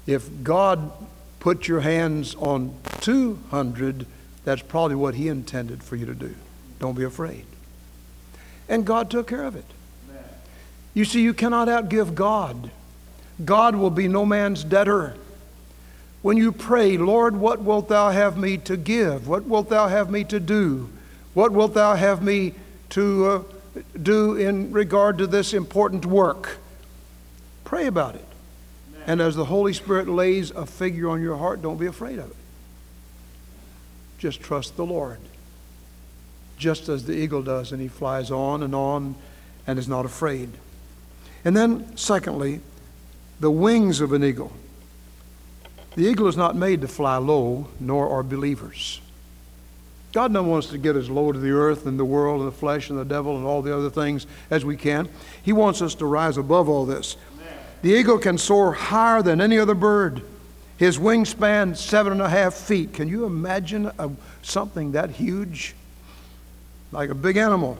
If 0.06 0.30
God 0.44 0.92
put 1.40 1.68
your 1.68 1.82
hands 1.82 2.36
on 2.36 2.76
200, 3.02 4.06
that's 4.44 4.62
probably 4.62 4.96
what 4.96 5.16
He 5.16 5.28
intended 5.28 5.84
for 5.84 5.96
you 5.96 6.06
to 6.06 6.14
do. 6.14 6.36
Don't 6.80 6.98
be 6.98 7.04
afraid. 7.04 7.46
And 8.68 8.86
God 8.86 9.10
took 9.10 9.28
care 9.28 9.44
of 9.44 9.56
it. 9.56 9.66
You 10.94 11.06
see, 11.06 11.22
you 11.22 11.34
cannot 11.34 11.68
outgive 11.68 12.14
God. 12.14 12.72
God 13.44 13.76
will 13.76 13.90
be 13.90 14.08
no 14.08 14.26
man's 14.26 14.64
debtor. 14.64 15.16
When 16.22 16.38
you 16.38 16.52
pray, 16.52 16.98
Lord, 16.98 17.36
what 17.36 17.62
wilt 17.62 17.90
thou 17.90 18.12
have 18.12 18.38
me 18.38 18.58
to 18.60 18.78
give? 18.78 19.28
What 19.28 19.46
wilt 19.46 19.70
thou 19.70 19.88
have 19.88 20.10
me 20.10 20.24
to 20.26 20.40
do? 20.40 20.90
What 21.34 21.52
wilt 21.52 21.74
thou 21.74 21.96
have 21.96 22.22
me 22.22 22.54
to 22.90 23.26
uh, 23.26 23.44
do 24.02 24.36
in 24.36 24.72
regard 24.72 25.18
to 25.18 25.28
this 25.28 25.54
important 25.54 26.06
work? 26.06 26.58
Pray 27.64 27.88
about 27.88 28.16
it. 28.16 28.26
And 29.06 29.22
as 29.22 29.36
the 29.36 29.46
Holy 29.46 29.74
Spirit 29.74 30.08
lays 30.08 30.52
a 30.52 30.66
figure 30.66 31.10
on 31.10 31.22
your 31.22 31.38
heart, 31.38 31.62
don't 31.62 31.78
be 31.78 31.88
afraid 31.88 32.20
of 32.20 32.30
it. 32.32 32.38
Just 34.18 34.42
trust 34.42 34.78
the 34.78 34.86
Lord. 34.86 35.20
Just 36.58 36.88
as 36.88 37.06
the 37.06 37.14
eagle 37.14 37.42
does, 37.42 37.72
and 37.72 37.82
he 37.82 37.88
flies 37.88 38.32
on 38.32 38.64
and 38.64 38.74
on 38.74 39.16
and 39.68 39.78
is 39.78 39.88
not 39.88 40.06
afraid. 40.06 40.50
And 41.44 41.58
then, 41.58 41.98
secondly, 41.98 42.62
the 43.40 43.52
wings 43.52 44.00
of 44.00 44.14
an 44.14 44.24
eagle. 44.24 44.54
The 45.96 46.06
eagle 46.06 46.28
is 46.28 46.38
not 46.38 46.56
made 46.56 46.82
to 46.82 46.88
fly 46.88 47.18
low, 47.18 47.68
nor 47.80 48.10
are 48.10 48.24
believers. 48.24 49.02
God 50.14 50.32
never 50.32 50.48
wants 50.48 50.68
to 50.68 50.78
get 50.78 50.96
as 50.96 51.10
low 51.10 51.32
to 51.32 51.40
the 51.40 51.50
earth 51.50 51.88
and 51.88 52.00
the 52.00 52.06
world 52.06 52.42
and 52.42 52.48
the 52.48 52.56
flesh 52.56 52.92
and 52.92 53.00
the 53.00 53.04
devil 53.04 53.36
and 53.36 53.46
all 53.46 53.64
the 53.64 53.76
other 53.76 53.90
things 53.90 54.28
as 54.52 54.64
we 54.64 54.78
can. 54.78 55.10
He 55.42 55.52
wants 55.52 55.82
us 55.82 55.96
to 55.96 56.06
rise 56.06 56.38
above 56.38 56.70
all 56.70 56.86
this. 56.86 57.18
The 57.82 57.90
eagle 57.90 58.20
can 58.20 58.38
soar 58.38 58.74
higher 58.74 59.24
than 59.24 59.42
any 59.42 59.58
other 59.58 59.74
bird. 59.74 60.22
His 60.78 61.00
wingspan, 61.00 61.76
seven 61.76 62.14
and 62.14 62.22
a 62.22 62.30
half 62.30 62.54
feet. 62.54 62.94
Can 62.94 63.08
you 63.08 63.26
imagine 63.26 63.92
a, 63.98 64.12
something 64.44 64.92
that 64.92 65.10
huge? 65.10 65.74
Like 66.92 67.10
a 67.10 67.16
big 67.16 67.36
animal. 67.36 67.80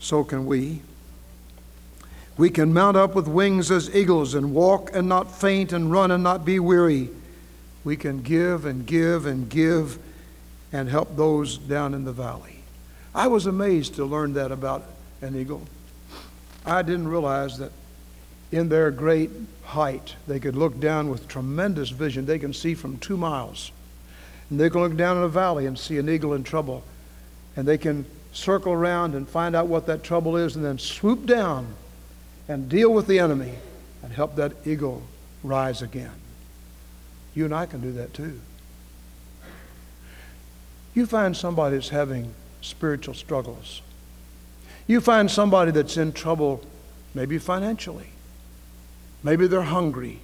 So 0.00 0.24
can 0.24 0.46
we. 0.46 0.80
We 2.38 2.48
can 2.48 2.72
mount 2.72 2.96
up 2.96 3.14
with 3.14 3.28
wings 3.28 3.70
as 3.70 3.94
eagles 3.94 4.34
and 4.34 4.54
walk 4.54 4.90
and 4.94 5.08
not 5.08 5.30
faint 5.30 5.72
and 5.72 5.92
run 5.92 6.10
and 6.10 6.24
not 6.24 6.44
be 6.44 6.58
weary. 6.58 7.10
We 7.84 7.96
can 7.96 8.22
give 8.22 8.64
and 8.64 8.86
give 8.86 9.26
and 9.26 9.48
give 9.48 9.98
and 10.72 10.88
help 10.88 11.16
those 11.16 11.58
down 11.58 11.94
in 11.94 12.04
the 12.04 12.12
valley. 12.12 12.60
I 13.14 13.28
was 13.28 13.46
amazed 13.46 13.94
to 13.94 14.04
learn 14.04 14.32
that 14.34 14.50
about 14.50 14.84
an 15.20 15.36
eagle. 15.36 15.62
I 16.66 16.82
didn't 16.82 17.08
realize 17.08 17.58
that 17.58 17.70
in 18.50 18.68
their 18.68 18.90
great 18.90 19.30
height, 19.64 20.14
they 20.26 20.40
could 20.40 20.56
look 20.56 20.80
down 20.80 21.10
with 21.10 21.28
tremendous 21.28 21.90
vision. 21.90 22.26
They 22.26 22.38
can 22.38 22.52
see 22.52 22.74
from 22.74 22.96
two 22.98 23.16
miles. 23.16 23.70
And 24.50 24.58
they 24.58 24.70
can 24.70 24.80
look 24.80 24.96
down 24.96 25.16
in 25.18 25.22
a 25.22 25.28
valley 25.28 25.66
and 25.66 25.78
see 25.78 25.98
an 25.98 26.08
eagle 26.08 26.34
in 26.34 26.44
trouble. 26.44 26.82
And 27.56 27.66
they 27.66 27.78
can 27.78 28.04
circle 28.32 28.72
around 28.72 29.14
and 29.14 29.28
find 29.28 29.54
out 29.54 29.68
what 29.68 29.86
that 29.86 30.02
trouble 30.02 30.36
is 30.36 30.56
and 30.56 30.64
then 30.64 30.78
swoop 30.78 31.26
down 31.26 31.66
and 32.48 32.68
deal 32.68 32.92
with 32.92 33.06
the 33.06 33.18
enemy 33.18 33.54
and 34.02 34.12
help 34.12 34.36
that 34.36 34.52
eagle 34.66 35.02
rise 35.42 35.82
again. 35.82 36.10
You 37.34 37.44
and 37.44 37.54
I 37.54 37.66
can 37.66 37.80
do 37.80 37.92
that 37.92 38.14
too. 38.14 38.40
You 40.94 41.06
find 41.06 41.36
somebody 41.36 41.76
that's 41.76 41.88
having 41.88 42.34
spiritual 42.60 43.14
struggles 43.14 43.82
you 44.86 45.00
find 45.00 45.30
somebody 45.30 45.70
that's 45.70 45.96
in 45.96 46.12
trouble, 46.12 46.62
maybe 47.14 47.38
financially. 47.38 48.08
Maybe 49.22 49.46
they're 49.46 49.62
hungry. 49.62 50.20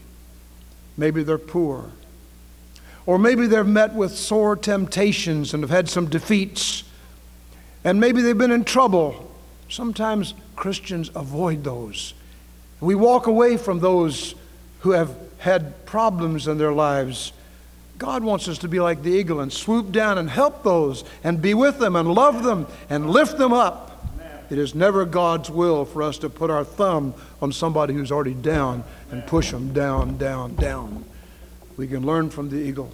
Maybe 0.96 1.22
they're 1.22 1.38
poor. 1.38 1.90
Or 3.06 3.18
maybe 3.18 3.46
they've 3.46 3.66
met 3.66 3.94
with 3.94 4.12
sore 4.12 4.56
temptations 4.56 5.54
and 5.54 5.62
have 5.62 5.70
had 5.70 5.88
some 5.88 6.06
defeats. 6.06 6.84
And 7.84 7.98
maybe 7.98 8.20
they've 8.20 8.36
been 8.36 8.52
in 8.52 8.64
trouble. 8.64 9.34
Sometimes 9.70 10.34
Christians 10.56 11.10
avoid 11.14 11.64
those. 11.64 12.12
We 12.80 12.94
walk 12.94 13.26
away 13.26 13.56
from 13.56 13.80
those 13.80 14.34
who 14.80 14.90
have 14.90 15.16
had 15.40 15.84
problems 15.86 16.46
in 16.46 16.58
their 16.58 16.72
lives. 16.72 17.32
God 17.98 18.22
wants 18.22 18.46
us 18.48 18.58
to 18.58 18.68
be 18.68 18.78
like 18.80 19.02
the 19.02 19.10
eagle 19.10 19.40
and 19.40 19.52
swoop 19.52 19.90
down 19.90 20.16
and 20.16 20.30
help 20.30 20.62
those 20.62 21.04
and 21.24 21.42
be 21.42 21.54
with 21.54 21.78
them 21.78 21.96
and 21.96 22.14
love 22.14 22.44
them 22.44 22.66
and 22.88 23.10
lift 23.10 23.36
them 23.36 23.52
up. 23.52 23.90
It 24.50 24.58
is 24.58 24.74
never 24.74 25.04
God's 25.04 25.48
will 25.48 25.84
for 25.84 26.02
us 26.02 26.18
to 26.18 26.28
put 26.28 26.50
our 26.50 26.64
thumb 26.64 27.14
on 27.40 27.52
somebody 27.52 27.94
who's 27.94 28.10
already 28.10 28.34
down 28.34 28.84
and 29.10 29.26
push 29.26 29.50
them 29.50 29.72
down, 29.72 30.18
down, 30.18 30.56
down. 30.56 31.04
We 31.76 31.86
can 31.86 32.04
learn 32.04 32.30
from 32.30 32.50
the 32.50 32.56
eagle. 32.56 32.90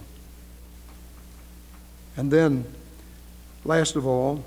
And 2.15 2.31
then, 2.31 2.65
last 3.65 3.95
of 3.95 4.05
all, 4.05 4.43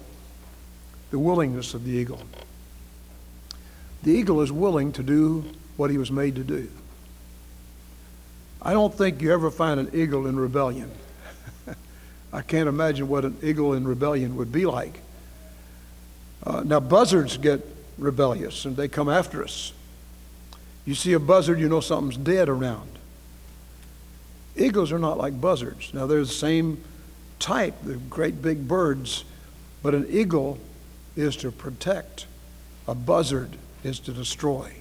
the 1.11 1.19
willingness 1.19 1.75
of 1.75 1.85
the 1.85 1.91
eagle. 1.91 2.23
The 4.05 4.13
eagle 4.13 4.41
is 4.41 4.51
willing 4.51 4.93
to 4.93 5.03
do 5.03 5.45
what 5.77 5.91
he 5.91 5.99
was 5.99 6.11
made 6.11 6.37
to 6.37 6.45
do. 6.45 6.69
I 8.63 8.73
don't 8.73 8.93
think 8.93 9.23
you 9.23 9.33
ever 9.33 9.51
find 9.51 9.81
an 9.81 9.91
eagle 9.95 10.27
in 10.27 10.39
rebellion. 10.39 10.91
I 12.33 12.43
can't 12.43 12.69
imagine 12.69 13.09
what 13.09 13.25
an 13.25 13.39
eagle 13.43 13.73
in 13.73 13.87
rebellion 13.87 14.37
would 14.37 14.53
be 14.53 14.67
like. 14.67 15.01
Uh, 16.45 16.63
now, 16.65 16.81
buzzards 16.81 17.37
get 17.37 17.65
rebellious 17.99 18.65
and 18.65 18.77
they 18.77 18.89
come 18.89 19.09
after 19.09 19.43
us. 19.43 19.73
You 20.85 20.95
see 20.95 21.13
a 21.13 21.21
buzzard, 21.21 21.59
you 21.59 21.69
know 21.69 21.81
something's 21.81 22.17
dead 22.17 22.49
around. 22.49 22.91
Eagles 24.57 24.93
are 24.93 24.99
not 24.99 25.17
like 25.17 25.41
buzzards. 25.41 25.95
Now, 25.95 26.07
they're 26.07 26.21
the 26.21 26.27
same 26.27 26.83
type, 27.39 27.75
the 27.83 27.95
great 27.95 28.43
big 28.43 28.69
birds, 28.69 29.25
but 29.83 29.95
an 29.95 30.07
eagle 30.11 30.59
is 31.17 31.37
to 31.37 31.51
protect, 31.51 32.27
a 32.87 32.95
buzzard 32.95 33.57
is 33.85 34.01
to 34.01 34.13
destroy. 34.13 34.73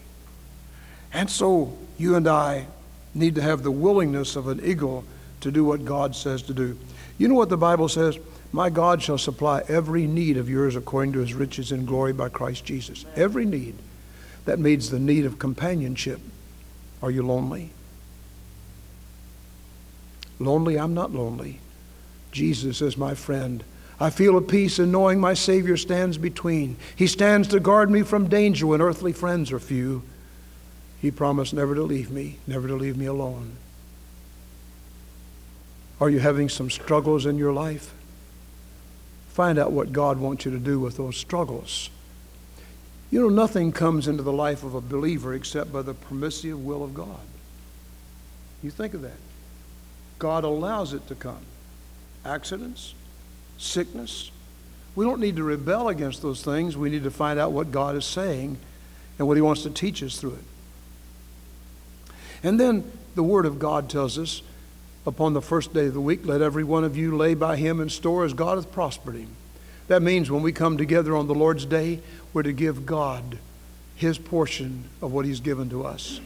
And 1.13 1.29
so, 1.29 1.77
you 1.98 2.15
and 2.15 2.27
I 2.27 2.67
need 3.13 3.36
to 3.36 3.42
have 3.42 3.63
the 3.63 3.72
willingness 3.72 4.36
of 4.36 4.48
an 4.48 4.63
eagle 4.63 5.04
to 5.42 5.51
do 5.51 5.63
what 5.63 5.86
God 5.86 6.16
says 6.16 6.42
to 6.44 6.54
do. 6.54 6.78
You 7.18 7.28
know 7.28 7.36
what 7.36 7.50
the 7.50 7.58
Bible 7.58 7.89
says? 7.89 8.18
My 8.51 8.70
God 8.70 9.01
shall 9.01 9.18
supply 9.18 9.63
every 9.68 10.08
need 10.08 10.38
of 10.38 10.50
yours 10.50 10.75
according 10.75 11.13
to 11.13 11.20
his 11.20 11.34
riches 11.34 11.72
in 11.72 11.86
glory 11.86 12.13
by 12.13 12.30
Christ 12.30 12.66
Jesus. 12.66 13.06
Every 13.16 13.46
need. 13.46 13.75
That 14.46 14.60
means 14.60 14.89
the 14.89 15.00
need 15.00 15.25
of 15.25 15.38
companionship. 15.38 16.20
Are 17.01 17.12
you 17.12 17.24
lonely? 17.24 17.70
Lonely? 20.39 20.80
I'm 20.80 20.94
not 20.94 21.12
lonely. 21.12 21.60
Jesus 22.32 22.82
is 22.82 22.98
my 22.98 23.13
friend. 23.13 23.63
I 24.00 24.10
feel 24.10 24.38
a 24.38 24.42
peace 24.42 24.80
in 24.80 24.92
knowing 24.92 25.20
my 25.20 25.34
Savior 25.34 25.75
stands 25.75 26.18
between. 26.18 26.78
He 26.96 27.06
stands 27.06 27.50
to 27.50 27.60
guard 27.60 27.92
me 27.92 28.01
from 28.04 28.30
danger 28.30 28.66
when 28.66 28.82
earthly 28.82 29.12
friends 29.12 29.51
are 29.51 29.60
few. 29.60 30.04
He 31.01 31.12
promised 31.12 31.53
never 31.53 31.75
to 31.75 31.84
leave 31.84 32.12
me, 32.12 32.38
never 32.46 32.68
to 32.68 32.75
leave 32.75 32.98
me 32.98 33.06
alone. 33.06 33.56
Are 36.01 36.10
you 36.10 36.20
having 36.20 36.50
some 36.50 36.70
struggles 36.70 37.25
in 37.25 37.38
your 37.38 37.53
life? 37.53 37.94
Find 39.29 39.58
out 39.58 39.72
what 39.72 39.94
God 39.94 40.20
wants 40.20 40.46
you 40.46 40.51
to 40.51 40.60
do 40.60 40.79
with 40.79 40.98
those 40.98 41.18
struggles. 41.18 41.89
You 43.12 43.22
know, 43.22 43.29
nothing 43.29 43.72
comes 43.72 44.08
into 44.08 44.24
the 44.24 44.34
life 44.34 44.63
of 44.63 44.75
a 44.75 44.82
believer 44.82 45.34
except 45.34 45.74
by 45.74 45.82
the 45.82 45.94
permissive 45.94 46.63
will 46.63 46.84
of 46.84 46.94
God. 46.94 47.20
You 48.62 48.70
think 48.70 48.94
of 48.94 49.01
that. 49.01 49.18
God 50.20 50.44
allows 50.44 50.94
it 50.94 51.08
to 51.08 51.15
come. 51.15 51.39
Accidents, 52.25 52.94
sickness. 53.58 54.32
We 54.96 55.06
don't 55.06 55.22
need 55.22 55.38
to 55.38 55.44
rebel 55.44 55.88
against 55.88 56.22
those 56.22 56.44
things. 56.44 56.75
We 56.75 56.89
need 56.89 57.03
to 57.03 57.12
find 57.12 57.39
out 57.39 57.53
what 57.53 57.72
God 57.72 57.96
is 57.96 58.06
saying 58.06 58.58
and 59.18 59.27
what 59.27 59.38
He 59.38 59.41
wants 59.41 59.63
to 59.63 59.70
teach 59.70 60.03
us 60.03 60.20
through 60.20 60.34
it. 60.34 60.44
And 62.43 62.60
then 62.60 62.89
the 63.15 63.24
Word 63.24 63.46
of 63.46 63.60
God 63.60 63.89
tells 63.89 64.17
us 64.17 64.41
upon 65.05 65.34
the 65.34 65.41
first 65.41 65.74
day 65.74 65.88
of 65.88 65.93
the 65.93 66.01
week, 66.01 66.22
let 66.25 66.41
every 66.41 66.63
one 66.63 66.84
of 66.84 66.96
you 66.96 67.15
lay 67.15 67.34
by 67.34 67.58
him 67.58 67.81
in 67.81 67.89
store 67.89 68.25
as 68.25 68.34
God 68.34 68.58
hath 68.58 68.72
prospered 68.72 69.15
him. 69.15 69.29
That 69.88 70.01
means 70.01 70.29
when 70.29 70.43
we 70.43 70.51
come 70.51 70.77
together 70.77 71.15
on 71.15 71.27
the 71.27 71.34
Lord's 71.34 71.65
day, 71.65 72.00
we're 72.31 72.43
to 72.43 72.53
give 72.53 72.86
God 72.86 73.39
his 73.96 74.17
portion 74.17 74.86
of 75.01 75.12
what 75.12 75.25
he's 75.25 75.39
given 75.39 75.69
to 75.72 75.84
us. 75.84 76.22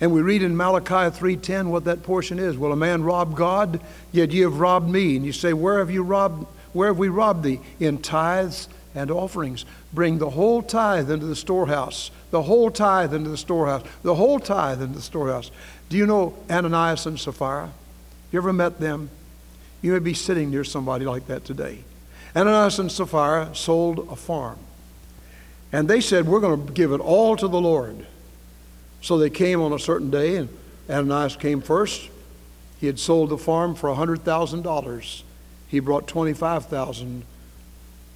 And 0.00 0.12
we 0.12 0.22
read 0.22 0.42
in 0.42 0.56
Malachi 0.56 1.14
3:10 1.14 1.68
what 1.68 1.84
that 1.84 2.02
portion 2.02 2.38
is. 2.38 2.56
Will 2.56 2.72
a 2.72 2.76
man 2.76 3.02
rob 3.02 3.36
God? 3.36 3.80
Yet 4.12 4.32
ye 4.32 4.40
have 4.40 4.58
robbed 4.58 4.88
me. 4.88 5.14
And 5.16 5.26
you 5.26 5.32
say, 5.32 5.52
Where 5.52 5.78
have 5.78 5.90
you 5.90 6.02
robbed? 6.02 6.46
Where 6.72 6.88
have 6.88 6.98
we 6.98 7.08
robbed 7.08 7.42
thee? 7.42 7.60
In 7.78 7.98
tithes 7.98 8.68
and 8.94 9.10
offerings. 9.10 9.64
Bring 9.92 10.18
the 10.18 10.30
whole 10.30 10.62
tithe 10.62 11.10
into 11.10 11.26
the 11.26 11.36
storehouse. 11.36 12.10
The 12.30 12.42
whole 12.42 12.70
tithe 12.70 13.14
into 13.14 13.30
the 13.30 13.36
storehouse. 13.36 13.82
The 14.02 14.14
whole 14.14 14.40
tithe 14.40 14.82
into 14.82 14.96
the 14.96 15.02
storehouse. 15.02 15.50
Do 15.88 15.96
you 15.96 16.06
know 16.06 16.36
Ananias 16.50 17.06
and 17.06 17.18
Sapphira? 17.18 17.72
You 18.32 18.38
ever 18.38 18.52
met 18.52 18.80
them? 18.80 19.10
You 19.82 19.92
may 19.92 19.98
be 19.98 20.14
sitting 20.14 20.50
near 20.50 20.64
somebody 20.64 21.04
like 21.04 21.26
that 21.28 21.44
today. 21.44 21.84
Ananias 22.36 22.78
and 22.78 22.92
Sapphira 22.92 23.50
sold 23.54 24.08
a 24.10 24.16
farm. 24.16 24.58
And 25.72 25.88
they 25.88 26.00
said, 26.00 26.26
We're 26.26 26.40
going 26.40 26.66
to 26.66 26.72
give 26.72 26.92
it 26.92 27.00
all 27.00 27.36
to 27.36 27.48
the 27.48 27.60
Lord. 27.60 28.06
So 29.02 29.18
they 29.18 29.30
came 29.30 29.60
on 29.62 29.72
a 29.72 29.78
certain 29.78 30.10
day, 30.10 30.36
and 30.36 30.48
Ananias 30.88 31.36
came 31.36 31.60
first. 31.60 32.10
He 32.80 32.86
had 32.86 32.98
sold 32.98 33.30
the 33.30 33.38
farm 33.38 33.74
for 33.74 33.90
$100,000. 33.90 35.22
He 35.68 35.80
brought 35.80 36.08
25000 36.08 37.24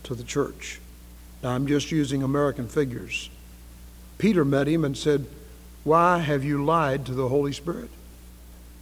to 0.04 0.14
the 0.14 0.24
church. 0.24 0.80
Now, 1.42 1.50
I'm 1.50 1.66
just 1.66 1.90
using 1.92 2.22
American 2.22 2.68
figures. 2.68 3.28
Peter 4.18 4.44
met 4.44 4.66
him 4.66 4.84
and 4.84 4.96
said, 4.96 5.26
Why 5.82 6.18
have 6.18 6.44
you 6.44 6.64
lied 6.64 7.06
to 7.06 7.14
the 7.14 7.28
Holy 7.28 7.52
Spirit? 7.52 7.90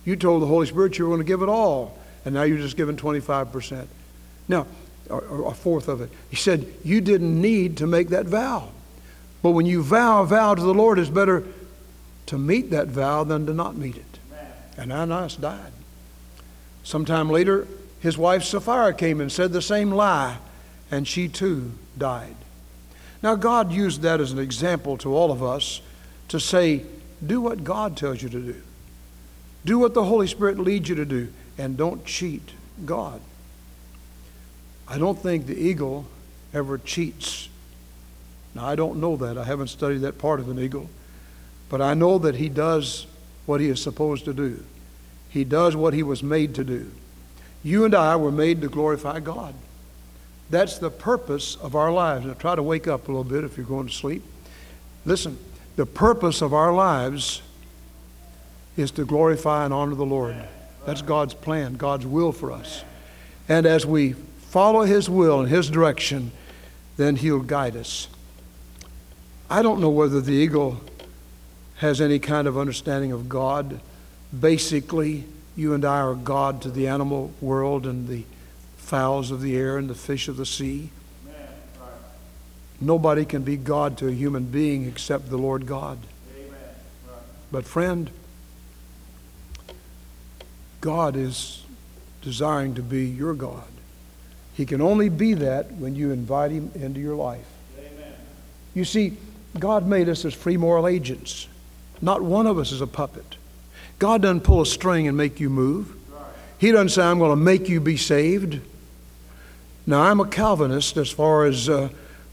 You 0.05 0.17
told 0.17 0.43
the 0.43 0.47
Holy 0.47 0.67
Spirit 0.67 0.99
you 0.99 1.05
were 1.05 1.11
going 1.11 1.25
to 1.25 1.31
give 1.31 1.43
it 1.43 1.49
all, 1.49 1.99
and 2.25 2.35
now 2.35 2.43
you're 2.43 2.59
just 2.59 2.77
giving 2.77 2.97
25%. 2.97 3.87
Now, 4.49 4.67
a 5.11 5.55
fourth 5.55 5.89
of 5.89 6.01
it. 6.01 6.11
He 6.31 6.37
said, 6.37 6.67
You 6.85 7.01
didn't 7.01 7.41
need 7.41 7.77
to 7.79 7.87
make 7.87 8.09
that 8.09 8.27
vow. 8.27 8.71
But 9.43 9.51
when 9.51 9.67
you 9.67 9.83
vow 9.83 10.23
a 10.23 10.27
vow 10.27 10.55
to 10.55 10.63
the 10.63 10.75
Lord, 10.75 10.99
it's 10.99 11.11
better 11.11 11.45
to 12.27 12.39
meet 12.39 12.71
that 12.71 12.89
vow 12.89 13.25
than 13.25 13.47
to 13.47 13.55
not 13.55 13.77
meet 13.77 13.97
it. 13.97 14.19
And 14.77 14.93
Ananias 14.93 15.37
died. 15.37 15.73
Sometime 16.85 17.29
later, 17.29 17.67
his 18.01 18.17
wife 18.17 18.43
Sapphira 18.43 18.95
came 18.95 19.21
and 19.21 19.31
said 19.31 19.53
the 19.53 19.63
same 19.63 19.91
lie, 19.91 20.39
and 20.93 21.09
she 21.09 21.27
too 21.27 21.73
died. 21.97 22.37
Now, 23.23 23.35
God 23.35 23.73
used 23.73 24.03
that 24.03 24.21
as 24.21 24.31
an 24.31 24.39
example 24.39 24.97
to 24.99 25.17
all 25.17 25.33
of 25.33 25.43
us 25.43 25.81
to 26.29 26.39
say, 26.39 26.85
Do 27.25 27.41
what 27.41 27.65
God 27.65 27.97
tells 27.97 28.23
you 28.23 28.29
to 28.29 28.41
do. 28.41 28.63
Do 29.65 29.79
what 29.79 29.95
the 29.95 30.05
Holy 30.05 30.27
Spirit 30.27 30.59
leads 30.59 30.89
you 30.89 30.95
to 30.97 31.05
do, 31.05 31.33
and 31.57 31.77
don't 31.77 32.05
cheat 32.05 32.51
God. 32.85 33.21
I 34.87 34.99
don't 34.99 35.19
think 35.19 35.47
the 35.47 35.59
eagle 35.59 36.05
ever 36.53 36.77
cheats. 36.79 37.49
Now, 38.55 38.67
I 38.67 38.75
don't 38.75 39.01
know 39.01 39.17
that. 39.17 39.39
I 39.39 39.45
haven't 39.45 39.69
studied 39.69 40.03
that 40.03 40.19
part 40.19 40.41
of 40.41 40.51
an 40.51 40.59
eagle. 40.59 40.91
But 41.71 41.81
I 41.81 41.95
know 41.95 42.19
that 42.19 42.35
he 42.35 42.51
does 42.51 43.07
what 43.47 43.61
he 43.61 43.69
is 43.69 43.81
supposed 43.81 44.27
to 44.27 44.35
do. 44.35 44.63
He 45.31 45.45
does 45.45 45.75
what 45.75 45.95
he 45.95 46.03
was 46.03 46.23
made 46.23 46.55
to 46.57 46.65
do. 46.65 46.91
You 47.63 47.87
and 47.87 47.95
I 47.95 48.17
were 48.17 48.33
made 48.33 48.61
to 48.61 48.69
glorify 48.69 49.21
God. 49.21 49.55
That's 50.53 50.77
the 50.77 50.91
purpose 50.91 51.57
of 51.57 51.75
our 51.75 51.91
lives. 51.91 52.27
Now, 52.27 52.35
try 52.35 52.55
to 52.55 52.63
wake 52.63 52.87
up 52.87 53.09
a 53.09 53.11
little 53.11 53.25
bit 53.25 53.43
if 53.43 53.57
you're 53.57 53.65
going 53.65 53.87
to 53.87 53.93
sleep. 53.93 54.23
Listen, 55.07 55.39
the 55.77 55.87
purpose 55.87 56.43
of 56.43 56.53
our 56.53 56.75
lives 56.75 57.41
is 58.77 58.91
to 58.93 59.07
glorify 59.07 59.65
and 59.65 59.73
honor 59.73 59.95
the 59.95 60.05
Lord. 60.05 60.37
That's 60.85 61.01
God's 61.01 61.33
plan, 61.33 61.77
God's 61.77 62.05
will 62.05 62.33
for 62.33 62.53
us. 62.53 62.85
And 63.49 63.65
as 63.65 63.87
we 63.87 64.13
follow 64.51 64.83
His 64.83 65.09
will 65.09 65.41
and 65.41 65.49
His 65.49 65.71
direction, 65.71 66.33
then 66.99 67.17
He'll 67.17 67.41
guide 67.41 67.75
us. 67.75 68.09
I 69.49 69.63
don't 69.63 69.81
know 69.81 69.89
whether 69.89 70.21
the 70.21 70.33
eagle 70.33 70.83
has 71.77 71.99
any 71.99 72.19
kind 72.19 72.47
of 72.47 72.59
understanding 72.59 73.11
of 73.11 73.27
God. 73.27 73.81
Basically, 74.39 75.25
you 75.57 75.73
and 75.73 75.87
I 75.87 76.01
are 76.01 76.15
God 76.15 76.61
to 76.61 76.71
the 76.71 76.89
animal 76.89 77.33
world 77.41 77.87
and 77.87 78.07
the 78.07 78.25
fowls 78.83 79.31
of 79.31 79.41
the 79.41 79.57
air 79.57 79.79
and 79.79 79.89
the 79.89 79.95
fish 79.95 80.29
of 80.29 80.37
the 80.37 80.45
sea. 80.45 80.91
Nobody 82.81 83.25
can 83.25 83.43
be 83.43 83.57
God 83.57 83.97
to 83.99 84.09
a 84.09 84.13
human 84.13 84.45
being 84.45 84.87
except 84.89 85.31
the 85.31 85.39
Lord 85.39 85.67
God. 85.67 85.99
But, 87.53 87.65
friend, 87.65 88.11
God 90.81 91.17
is 91.17 91.65
desiring 92.23 92.75
to 92.75 92.83
be 92.83 93.05
your 93.05 93.35
God. 93.35 93.65
He 94.55 94.67
can 94.67 94.81
only 94.81 95.09
be 95.09 95.35
that 95.35 95.73
when 95.73 95.95
you 95.95 96.11
invite 96.11 96.51
Him 96.51 96.73
into 96.75 96.99
your 96.99 97.15
life. 97.15 97.47
Amen. 97.79 98.13
You 98.75 98.85
see, 98.85 99.17
God 99.59 99.87
made 99.87 100.09
us 100.09 100.25
as 100.25 100.35
free 100.35 100.57
moral 100.57 100.89
agents. 100.89 101.47
Not 102.01 102.23
one 102.23 102.47
of 102.47 102.59
us 102.59 102.73
is 102.73 102.81
a 102.81 102.87
puppet. 102.87 103.37
God 103.99 104.23
doesn't 104.23 104.41
pull 104.41 104.63
a 104.63 104.67
string 104.67 105.07
and 105.07 105.17
make 105.17 105.39
you 105.39 105.51
move. 105.51 105.95
He 106.59 106.73
doesn't 106.73 106.91
say, 106.91 107.03
I'm 107.03 107.19
going 107.19 107.31
to 107.31 107.37
make 107.37 107.69
you 107.69 107.81
be 107.81 107.97
saved. 107.97 108.61
Now, 109.87 110.03
I'm 110.03 110.21
a 110.21 110.27
Calvinist 110.27 110.97
as 110.97 111.11
far 111.11 111.45
as 111.45 111.69
uh, 111.69 111.89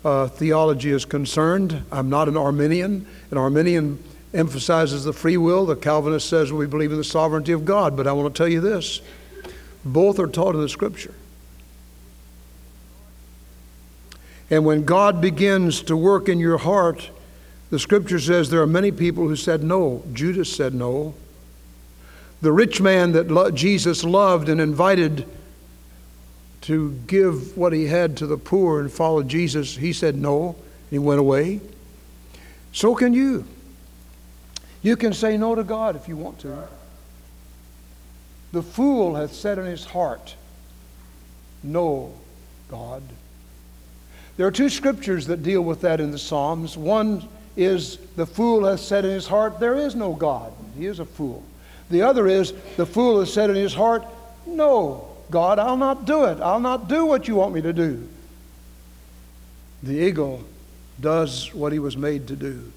uh, 0.05 0.27
theology 0.27 0.91
is 0.91 1.05
concerned. 1.05 1.83
I'm 1.91 2.09
not 2.09 2.27
an 2.27 2.37
Arminian. 2.37 3.07
An 3.31 3.37
Arminian 3.37 4.03
emphasizes 4.33 5.03
the 5.03 5.13
free 5.13 5.37
will. 5.37 5.65
The 5.65 5.75
Calvinist 5.75 6.29
says 6.29 6.53
we 6.53 6.67
believe 6.67 6.91
in 6.91 6.97
the 6.97 7.03
sovereignty 7.03 7.51
of 7.51 7.65
God. 7.65 7.97
But 7.97 8.07
I 8.07 8.11
want 8.13 8.33
to 8.33 8.37
tell 8.37 8.47
you 8.47 8.61
this 8.61 9.01
both 9.83 10.19
are 10.19 10.27
taught 10.27 10.55
in 10.55 10.61
the 10.61 10.69
Scripture. 10.69 11.13
And 14.51 14.65
when 14.65 14.83
God 14.83 15.21
begins 15.21 15.81
to 15.83 15.95
work 15.95 16.27
in 16.27 16.39
your 16.39 16.57
heart, 16.57 17.09
the 17.69 17.79
Scripture 17.79 18.19
says 18.19 18.49
there 18.49 18.61
are 18.61 18.67
many 18.67 18.91
people 18.91 19.27
who 19.27 19.35
said 19.35 19.63
no. 19.63 20.03
Judas 20.13 20.53
said 20.53 20.73
no. 20.73 21.13
The 22.41 22.51
rich 22.51 22.81
man 22.81 23.11
that 23.13 23.29
lo- 23.29 23.51
Jesus 23.51 24.03
loved 24.03 24.49
and 24.49 24.59
invited 24.59 25.27
to 26.61 26.91
give 27.07 27.57
what 27.57 27.73
he 27.73 27.85
had 27.85 28.17
to 28.17 28.27
the 28.27 28.37
poor 28.37 28.79
and 28.81 28.91
follow 28.91 29.23
Jesus, 29.23 29.75
he 29.75 29.93
said 29.93 30.15
no. 30.15 30.49
and 30.49 30.89
He 30.89 30.99
went 30.99 31.19
away. 31.19 31.61
So 32.71 32.95
can 32.95 33.13
you. 33.13 33.45
You 34.81 34.95
can 34.95 35.13
say 35.13 35.37
no 35.37 35.55
to 35.55 35.63
God 35.63 35.95
if 35.95 36.07
you 36.07 36.15
want 36.15 36.39
to. 36.39 36.67
The 38.51 38.63
fool 38.63 39.15
hath 39.15 39.33
said 39.33 39.57
in 39.59 39.65
his 39.65 39.85
heart, 39.85 40.35
No, 41.63 42.13
God. 42.69 43.03
There 44.37 44.47
are 44.47 44.51
two 44.51 44.69
scriptures 44.69 45.27
that 45.27 45.43
deal 45.43 45.61
with 45.61 45.81
that 45.81 45.99
in 45.99 46.11
the 46.11 46.17
Psalms. 46.17 46.77
One 46.77 47.27
is, 47.55 47.97
The 48.15 48.25
fool 48.25 48.65
hath 48.65 48.79
said 48.79 49.05
in 49.05 49.11
his 49.11 49.27
heart, 49.27 49.59
There 49.59 49.75
is 49.75 49.95
no 49.95 50.13
God. 50.13 50.53
He 50.77 50.85
is 50.85 50.99
a 50.99 51.05
fool. 51.05 51.43
The 51.89 52.01
other 52.01 52.27
is, 52.27 52.53
The 52.77 52.85
fool 52.85 53.19
has 53.19 53.31
said 53.31 53.49
in 53.49 53.55
his 53.55 53.73
heart, 53.73 54.05
No, 54.47 55.07
God, 55.31 55.59
I'll 55.59 55.77
not 55.77 56.05
do 56.05 56.25
it. 56.25 56.39
I'll 56.41 56.59
not 56.59 56.87
do 56.87 57.05
what 57.05 57.27
you 57.27 57.35
want 57.35 57.53
me 57.53 57.61
to 57.61 57.73
do. 57.73 58.07
The 59.83 59.93
eagle 59.93 60.43
does 60.99 61.53
what 61.53 61.71
he 61.71 61.79
was 61.79 61.95
made 61.95 62.27
to 62.27 62.35
do. 62.35 62.71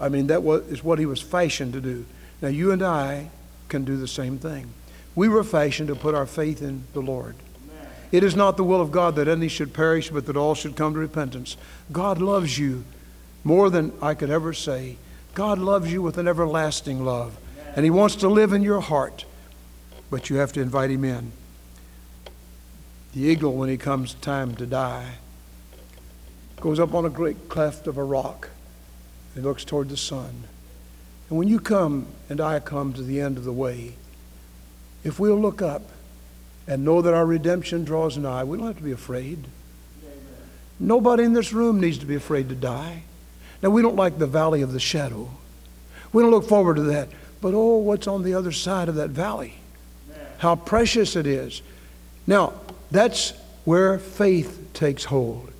I 0.00 0.08
mean, 0.08 0.28
that 0.28 0.42
is 0.68 0.82
what 0.82 0.98
he 0.98 1.06
was 1.06 1.20
fashioned 1.20 1.72
to 1.74 1.80
do. 1.80 2.06
Now, 2.40 2.48
you 2.48 2.70
and 2.70 2.82
I 2.82 3.30
can 3.68 3.84
do 3.84 3.96
the 3.96 4.08
same 4.08 4.38
thing. 4.38 4.72
We 5.14 5.28
were 5.28 5.44
fashioned 5.44 5.88
to 5.88 5.96
put 5.96 6.14
our 6.14 6.26
faith 6.26 6.62
in 6.62 6.84
the 6.92 7.02
Lord. 7.02 7.34
It 8.10 8.24
is 8.24 8.34
not 8.34 8.56
the 8.56 8.64
will 8.64 8.80
of 8.80 8.90
God 8.92 9.16
that 9.16 9.28
any 9.28 9.48
should 9.48 9.74
perish, 9.74 10.10
but 10.10 10.26
that 10.26 10.36
all 10.36 10.54
should 10.54 10.76
come 10.76 10.94
to 10.94 11.00
repentance. 11.00 11.56
God 11.92 12.20
loves 12.20 12.58
you 12.58 12.84
more 13.44 13.68
than 13.68 13.92
I 14.00 14.14
could 14.14 14.30
ever 14.30 14.52
say. 14.52 14.96
God 15.34 15.58
loves 15.58 15.92
you 15.92 16.00
with 16.00 16.16
an 16.16 16.26
everlasting 16.26 17.04
love, 17.04 17.36
and 17.76 17.84
He 17.84 17.90
wants 17.90 18.16
to 18.16 18.28
live 18.28 18.52
in 18.52 18.62
your 18.62 18.80
heart. 18.80 19.24
But 20.10 20.30
you 20.30 20.36
have 20.36 20.52
to 20.54 20.60
invite 20.60 20.90
him 20.90 21.04
in. 21.04 21.32
The 23.14 23.20
eagle, 23.20 23.54
when 23.54 23.68
he 23.68 23.76
comes 23.76 24.14
time 24.14 24.54
to 24.56 24.66
die, 24.66 25.14
goes 26.60 26.80
up 26.80 26.94
on 26.94 27.04
a 27.04 27.10
great 27.10 27.48
cleft 27.48 27.86
of 27.86 27.96
a 27.96 28.04
rock 28.04 28.50
and 29.34 29.44
looks 29.44 29.64
toward 29.64 29.88
the 29.88 29.96
sun. 29.96 30.44
And 31.28 31.38
when 31.38 31.48
you 31.48 31.60
come 31.60 32.06
and 32.28 32.40
I 32.40 32.60
come 32.60 32.92
to 32.94 33.02
the 33.02 33.20
end 33.20 33.38
of 33.38 33.44
the 33.44 33.52
way, 33.52 33.94
if 35.04 35.20
we'll 35.20 35.40
look 35.40 35.62
up 35.62 35.82
and 36.66 36.84
know 36.84 37.00
that 37.02 37.14
our 37.14 37.26
redemption 37.26 37.84
draws 37.84 38.16
nigh, 38.16 38.44
we 38.44 38.58
don't 38.58 38.66
have 38.66 38.76
to 38.76 38.82
be 38.82 38.92
afraid. 38.92 39.46
Nobody 40.80 41.24
in 41.24 41.32
this 41.32 41.52
room 41.52 41.80
needs 41.80 41.98
to 41.98 42.06
be 42.06 42.14
afraid 42.14 42.48
to 42.48 42.54
die. 42.54 43.02
Now, 43.62 43.70
we 43.70 43.82
don't 43.82 43.96
like 43.96 44.18
the 44.18 44.26
valley 44.26 44.62
of 44.62 44.72
the 44.72 44.80
shadow. 44.80 45.30
We 46.12 46.22
don't 46.22 46.30
look 46.30 46.48
forward 46.48 46.76
to 46.76 46.82
that. 46.82 47.08
But 47.40 47.54
oh, 47.54 47.78
what's 47.78 48.06
on 48.06 48.22
the 48.22 48.34
other 48.34 48.52
side 48.52 48.88
of 48.88 48.94
that 48.96 49.10
valley? 49.10 49.54
How 50.38 50.56
precious 50.56 51.16
it 51.16 51.26
is. 51.26 51.62
Now, 52.26 52.54
that's 52.90 53.32
where 53.64 53.98
faith 53.98 54.70
takes 54.72 55.04
hold. 55.04 55.52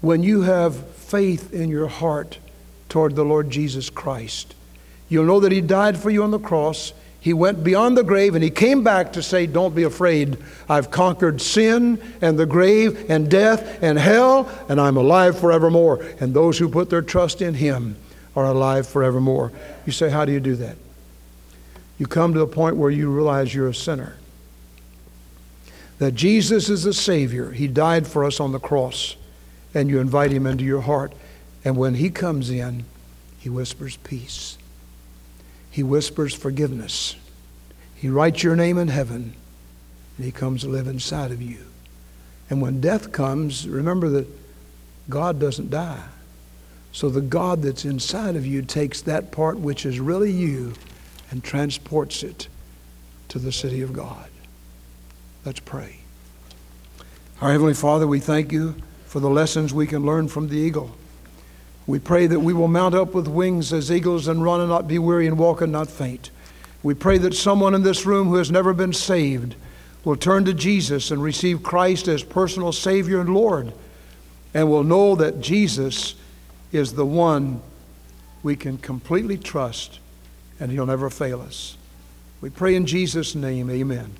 When 0.00 0.22
you 0.22 0.42
have 0.42 0.74
faith 0.96 1.52
in 1.52 1.68
your 1.68 1.86
heart 1.86 2.38
toward 2.88 3.14
the 3.14 3.24
Lord 3.24 3.50
Jesus 3.50 3.88
Christ, 3.88 4.54
you'll 5.08 5.26
know 5.26 5.40
that 5.40 5.52
He 5.52 5.60
died 5.60 5.96
for 5.96 6.10
you 6.10 6.24
on 6.24 6.32
the 6.32 6.38
cross. 6.38 6.92
He 7.20 7.32
went 7.32 7.62
beyond 7.62 7.96
the 7.96 8.02
grave 8.02 8.34
and 8.34 8.42
He 8.42 8.50
came 8.50 8.82
back 8.82 9.12
to 9.12 9.22
say, 9.22 9.46
Don't 9.46 9.76
be 9.76 9.84
afraid. 9.84 10.38
I've 10.68 10.90
conquered 10.90 11.40
sin 11.40 12.02
and 12.20 12.38
the 12.38 12.46
grave 12.46 13.08
and 13.08 13.30
death 13.30 13.80
and 13.82 13.98
hell, 13.98 14.50
and 14.68 14.80
I'm 14.80 14.96
alive 14.96 15.38
forevermore. 15.38 16.04
And 16.18 16.34
those 16.34 16.58
who 16.58 16.68
put 16.68 16.90
their 16.90 17.02
trust 17.02 17.42
in 17.42 17.54
Him 17.54 17.96
are 18.34 18.46
alive 18.46 18.88
forevermore. 18.88 19.52
You 19.86 19.92
say, 19.92 20.10
How 20.10 20.24
do 20.24 20.32
you 20.32 20.40
do 20.40 20.56
that? 20.56 20.76
You 22.02 22.08
come 22.08 22.34
to 22.34 22.40
a 22.40 22.48
point 22.48 22.74
where 22.74 22.90
you 22.90 23.08
realize 23.08 23.54
you're 23.54 23.68
a 23.68 23.74
sinner. 23.74 24.16
That 26.00 26.16
Jesus 26.16 26.68
is 26.68 26.82
the 26.82 26.92
Savior. 26.92 27.52
He 27.52 27.68
died 27.68 28.08
for 28.08 28.24
us 28.24 28.40
on 28.40 28.50
the 28.50 28.58
cross. 28.58 29.14
And 29.72 29.88
you 29.88 30.00
invite 30.00 30.32
Him 30.32 30.44
into 30.44 30.64
your 30.64 30.80
heart. 30.80 31.12
And 31.64 31.76
when 31.76 31.94
He 31.94 32.10
comes 32.10 32.50
in, 32.50 32.86
He 33.38 33.48
whispers 33.48 33.98
peace. 33.98 34.58
He 35.70 35.84
whispers 35.84 36.34
forgiveness. 36.34 37.14
He 37.94 38.08
writes 38.08 38.42
your 38.42 38.56
name 38.56 38.78
in 38.78 38.88
heaven. 38.88 39.34
And 40.16 40.26
He 40.26 40.32
comes 40.32 40.62
to 40.62 40.68
live 40.68 40.88
inside 40.88 41.30
of 41.30 41.40
you. 41.40 41.58
And 42.50 42.60
when 42.60 42.80
death 42.80 43.12
comes, 43.12 43.68
remember 43.68 44.08
that 44.08 44.26
God 45.08 45.38
doesn't 45.38 45.70
die. 45.70 46.02
So 46.90 47.08
the 47.08 47.20
God 47.20 47.62
that's 47.62 47.84
inside 47.84 48.34
of 48.34 48.44
you 48.44 48.62
takes 48.62 49.02
that 49.02 49.30
part 49.30 49.60
which 49.60 49.86
is 49.86 50.00
really 50.00 50.32
you 50.32 50.74
and 51.32 51.42
transports 51.42 52.22
it 52.22 52.46
to 53.28 53.38
the 53.38 53.50
city 53.50 53.80
of 53.80 53.94
God. 53.94 54.28
Let's 55.46 55.60
pray. 55.60 55.96
Our 57.40 57.50
Heavenly 57.50 57.72
Father, 57.72 58.06
we 58.06 58.20
thank 58.20 58.52
you 58.52 58.76
for 59.06 59.18
the 59.18 59.30
lessons 59.30 59.72
we 59.72 59.86
can 59.86 60.04
learn 60.04 60.28
from 60.28 60.48
the 60.48 60.58
eagle. 60.58 60.94
We 61.86 61.98
pray 61.98 62.26
that 62.26 62.40
we 62.40 62.52
will 62.52 62.68
mount 62.68 62.94
up 62.94 63.14
with 63.14 63.26
wings 63.26 63.72
as 63.72 63.90
eagles 63.90 64.28
and 64.28 64.44
run 64.44 64.60
and 64.60 64.68
not 64.68 64.86
be 64.86 64.98
weary 64.98 65.26
and 65.26 65.38
walk 65.38 65.62
and 65.62 65.72
not 65.72 65.88
faint. 65.88 66.30
We 66.82 66.92
pray 66.92 67.16
that 67.18 67.34
someone 67.34 67.74
in 67.74 67.82
this 67.82 68.04
room 68.04 68.28
who 68.28 68.36
has 68.36 68.50
never 68.50 68.74
been 68.74 68.92
saved 68.92 69.56
will 70.04 70.16
turn 70.16 70.44
to 70.44 70.52
Jesus 70.52 71.10
and 71.10 71.22
receive 71.22 71.62
Christ 71.62 72.08
as 72.08 72.22
personal 72.22 72.72
Savior 72.72 73.20
and 73.20 73.32
Lord 73.34 73.72
and 74.52 74.68
will 74.68 74.84
know 74.84 75.14
that 75.16 75.40
Jesus 75.40 76.14
is 76.72 76.92
the 76.92 77.06
one 77.06 77.62
we 78.42 78.54
can 78.54 78.76
completely 78.76 79.38
trust 79.38 79.98
and 80.62 80.70
He'll 80.70 80.86
never 80.86 81.10
fail 81.10 81.40
us. 81.40 81.76
We 82.40 82.48
pray 82.48 82.76
in 82.76 82.86
Jesus' 82.86 83.34
name, 83.34 83.68
amen. 83.68 84.12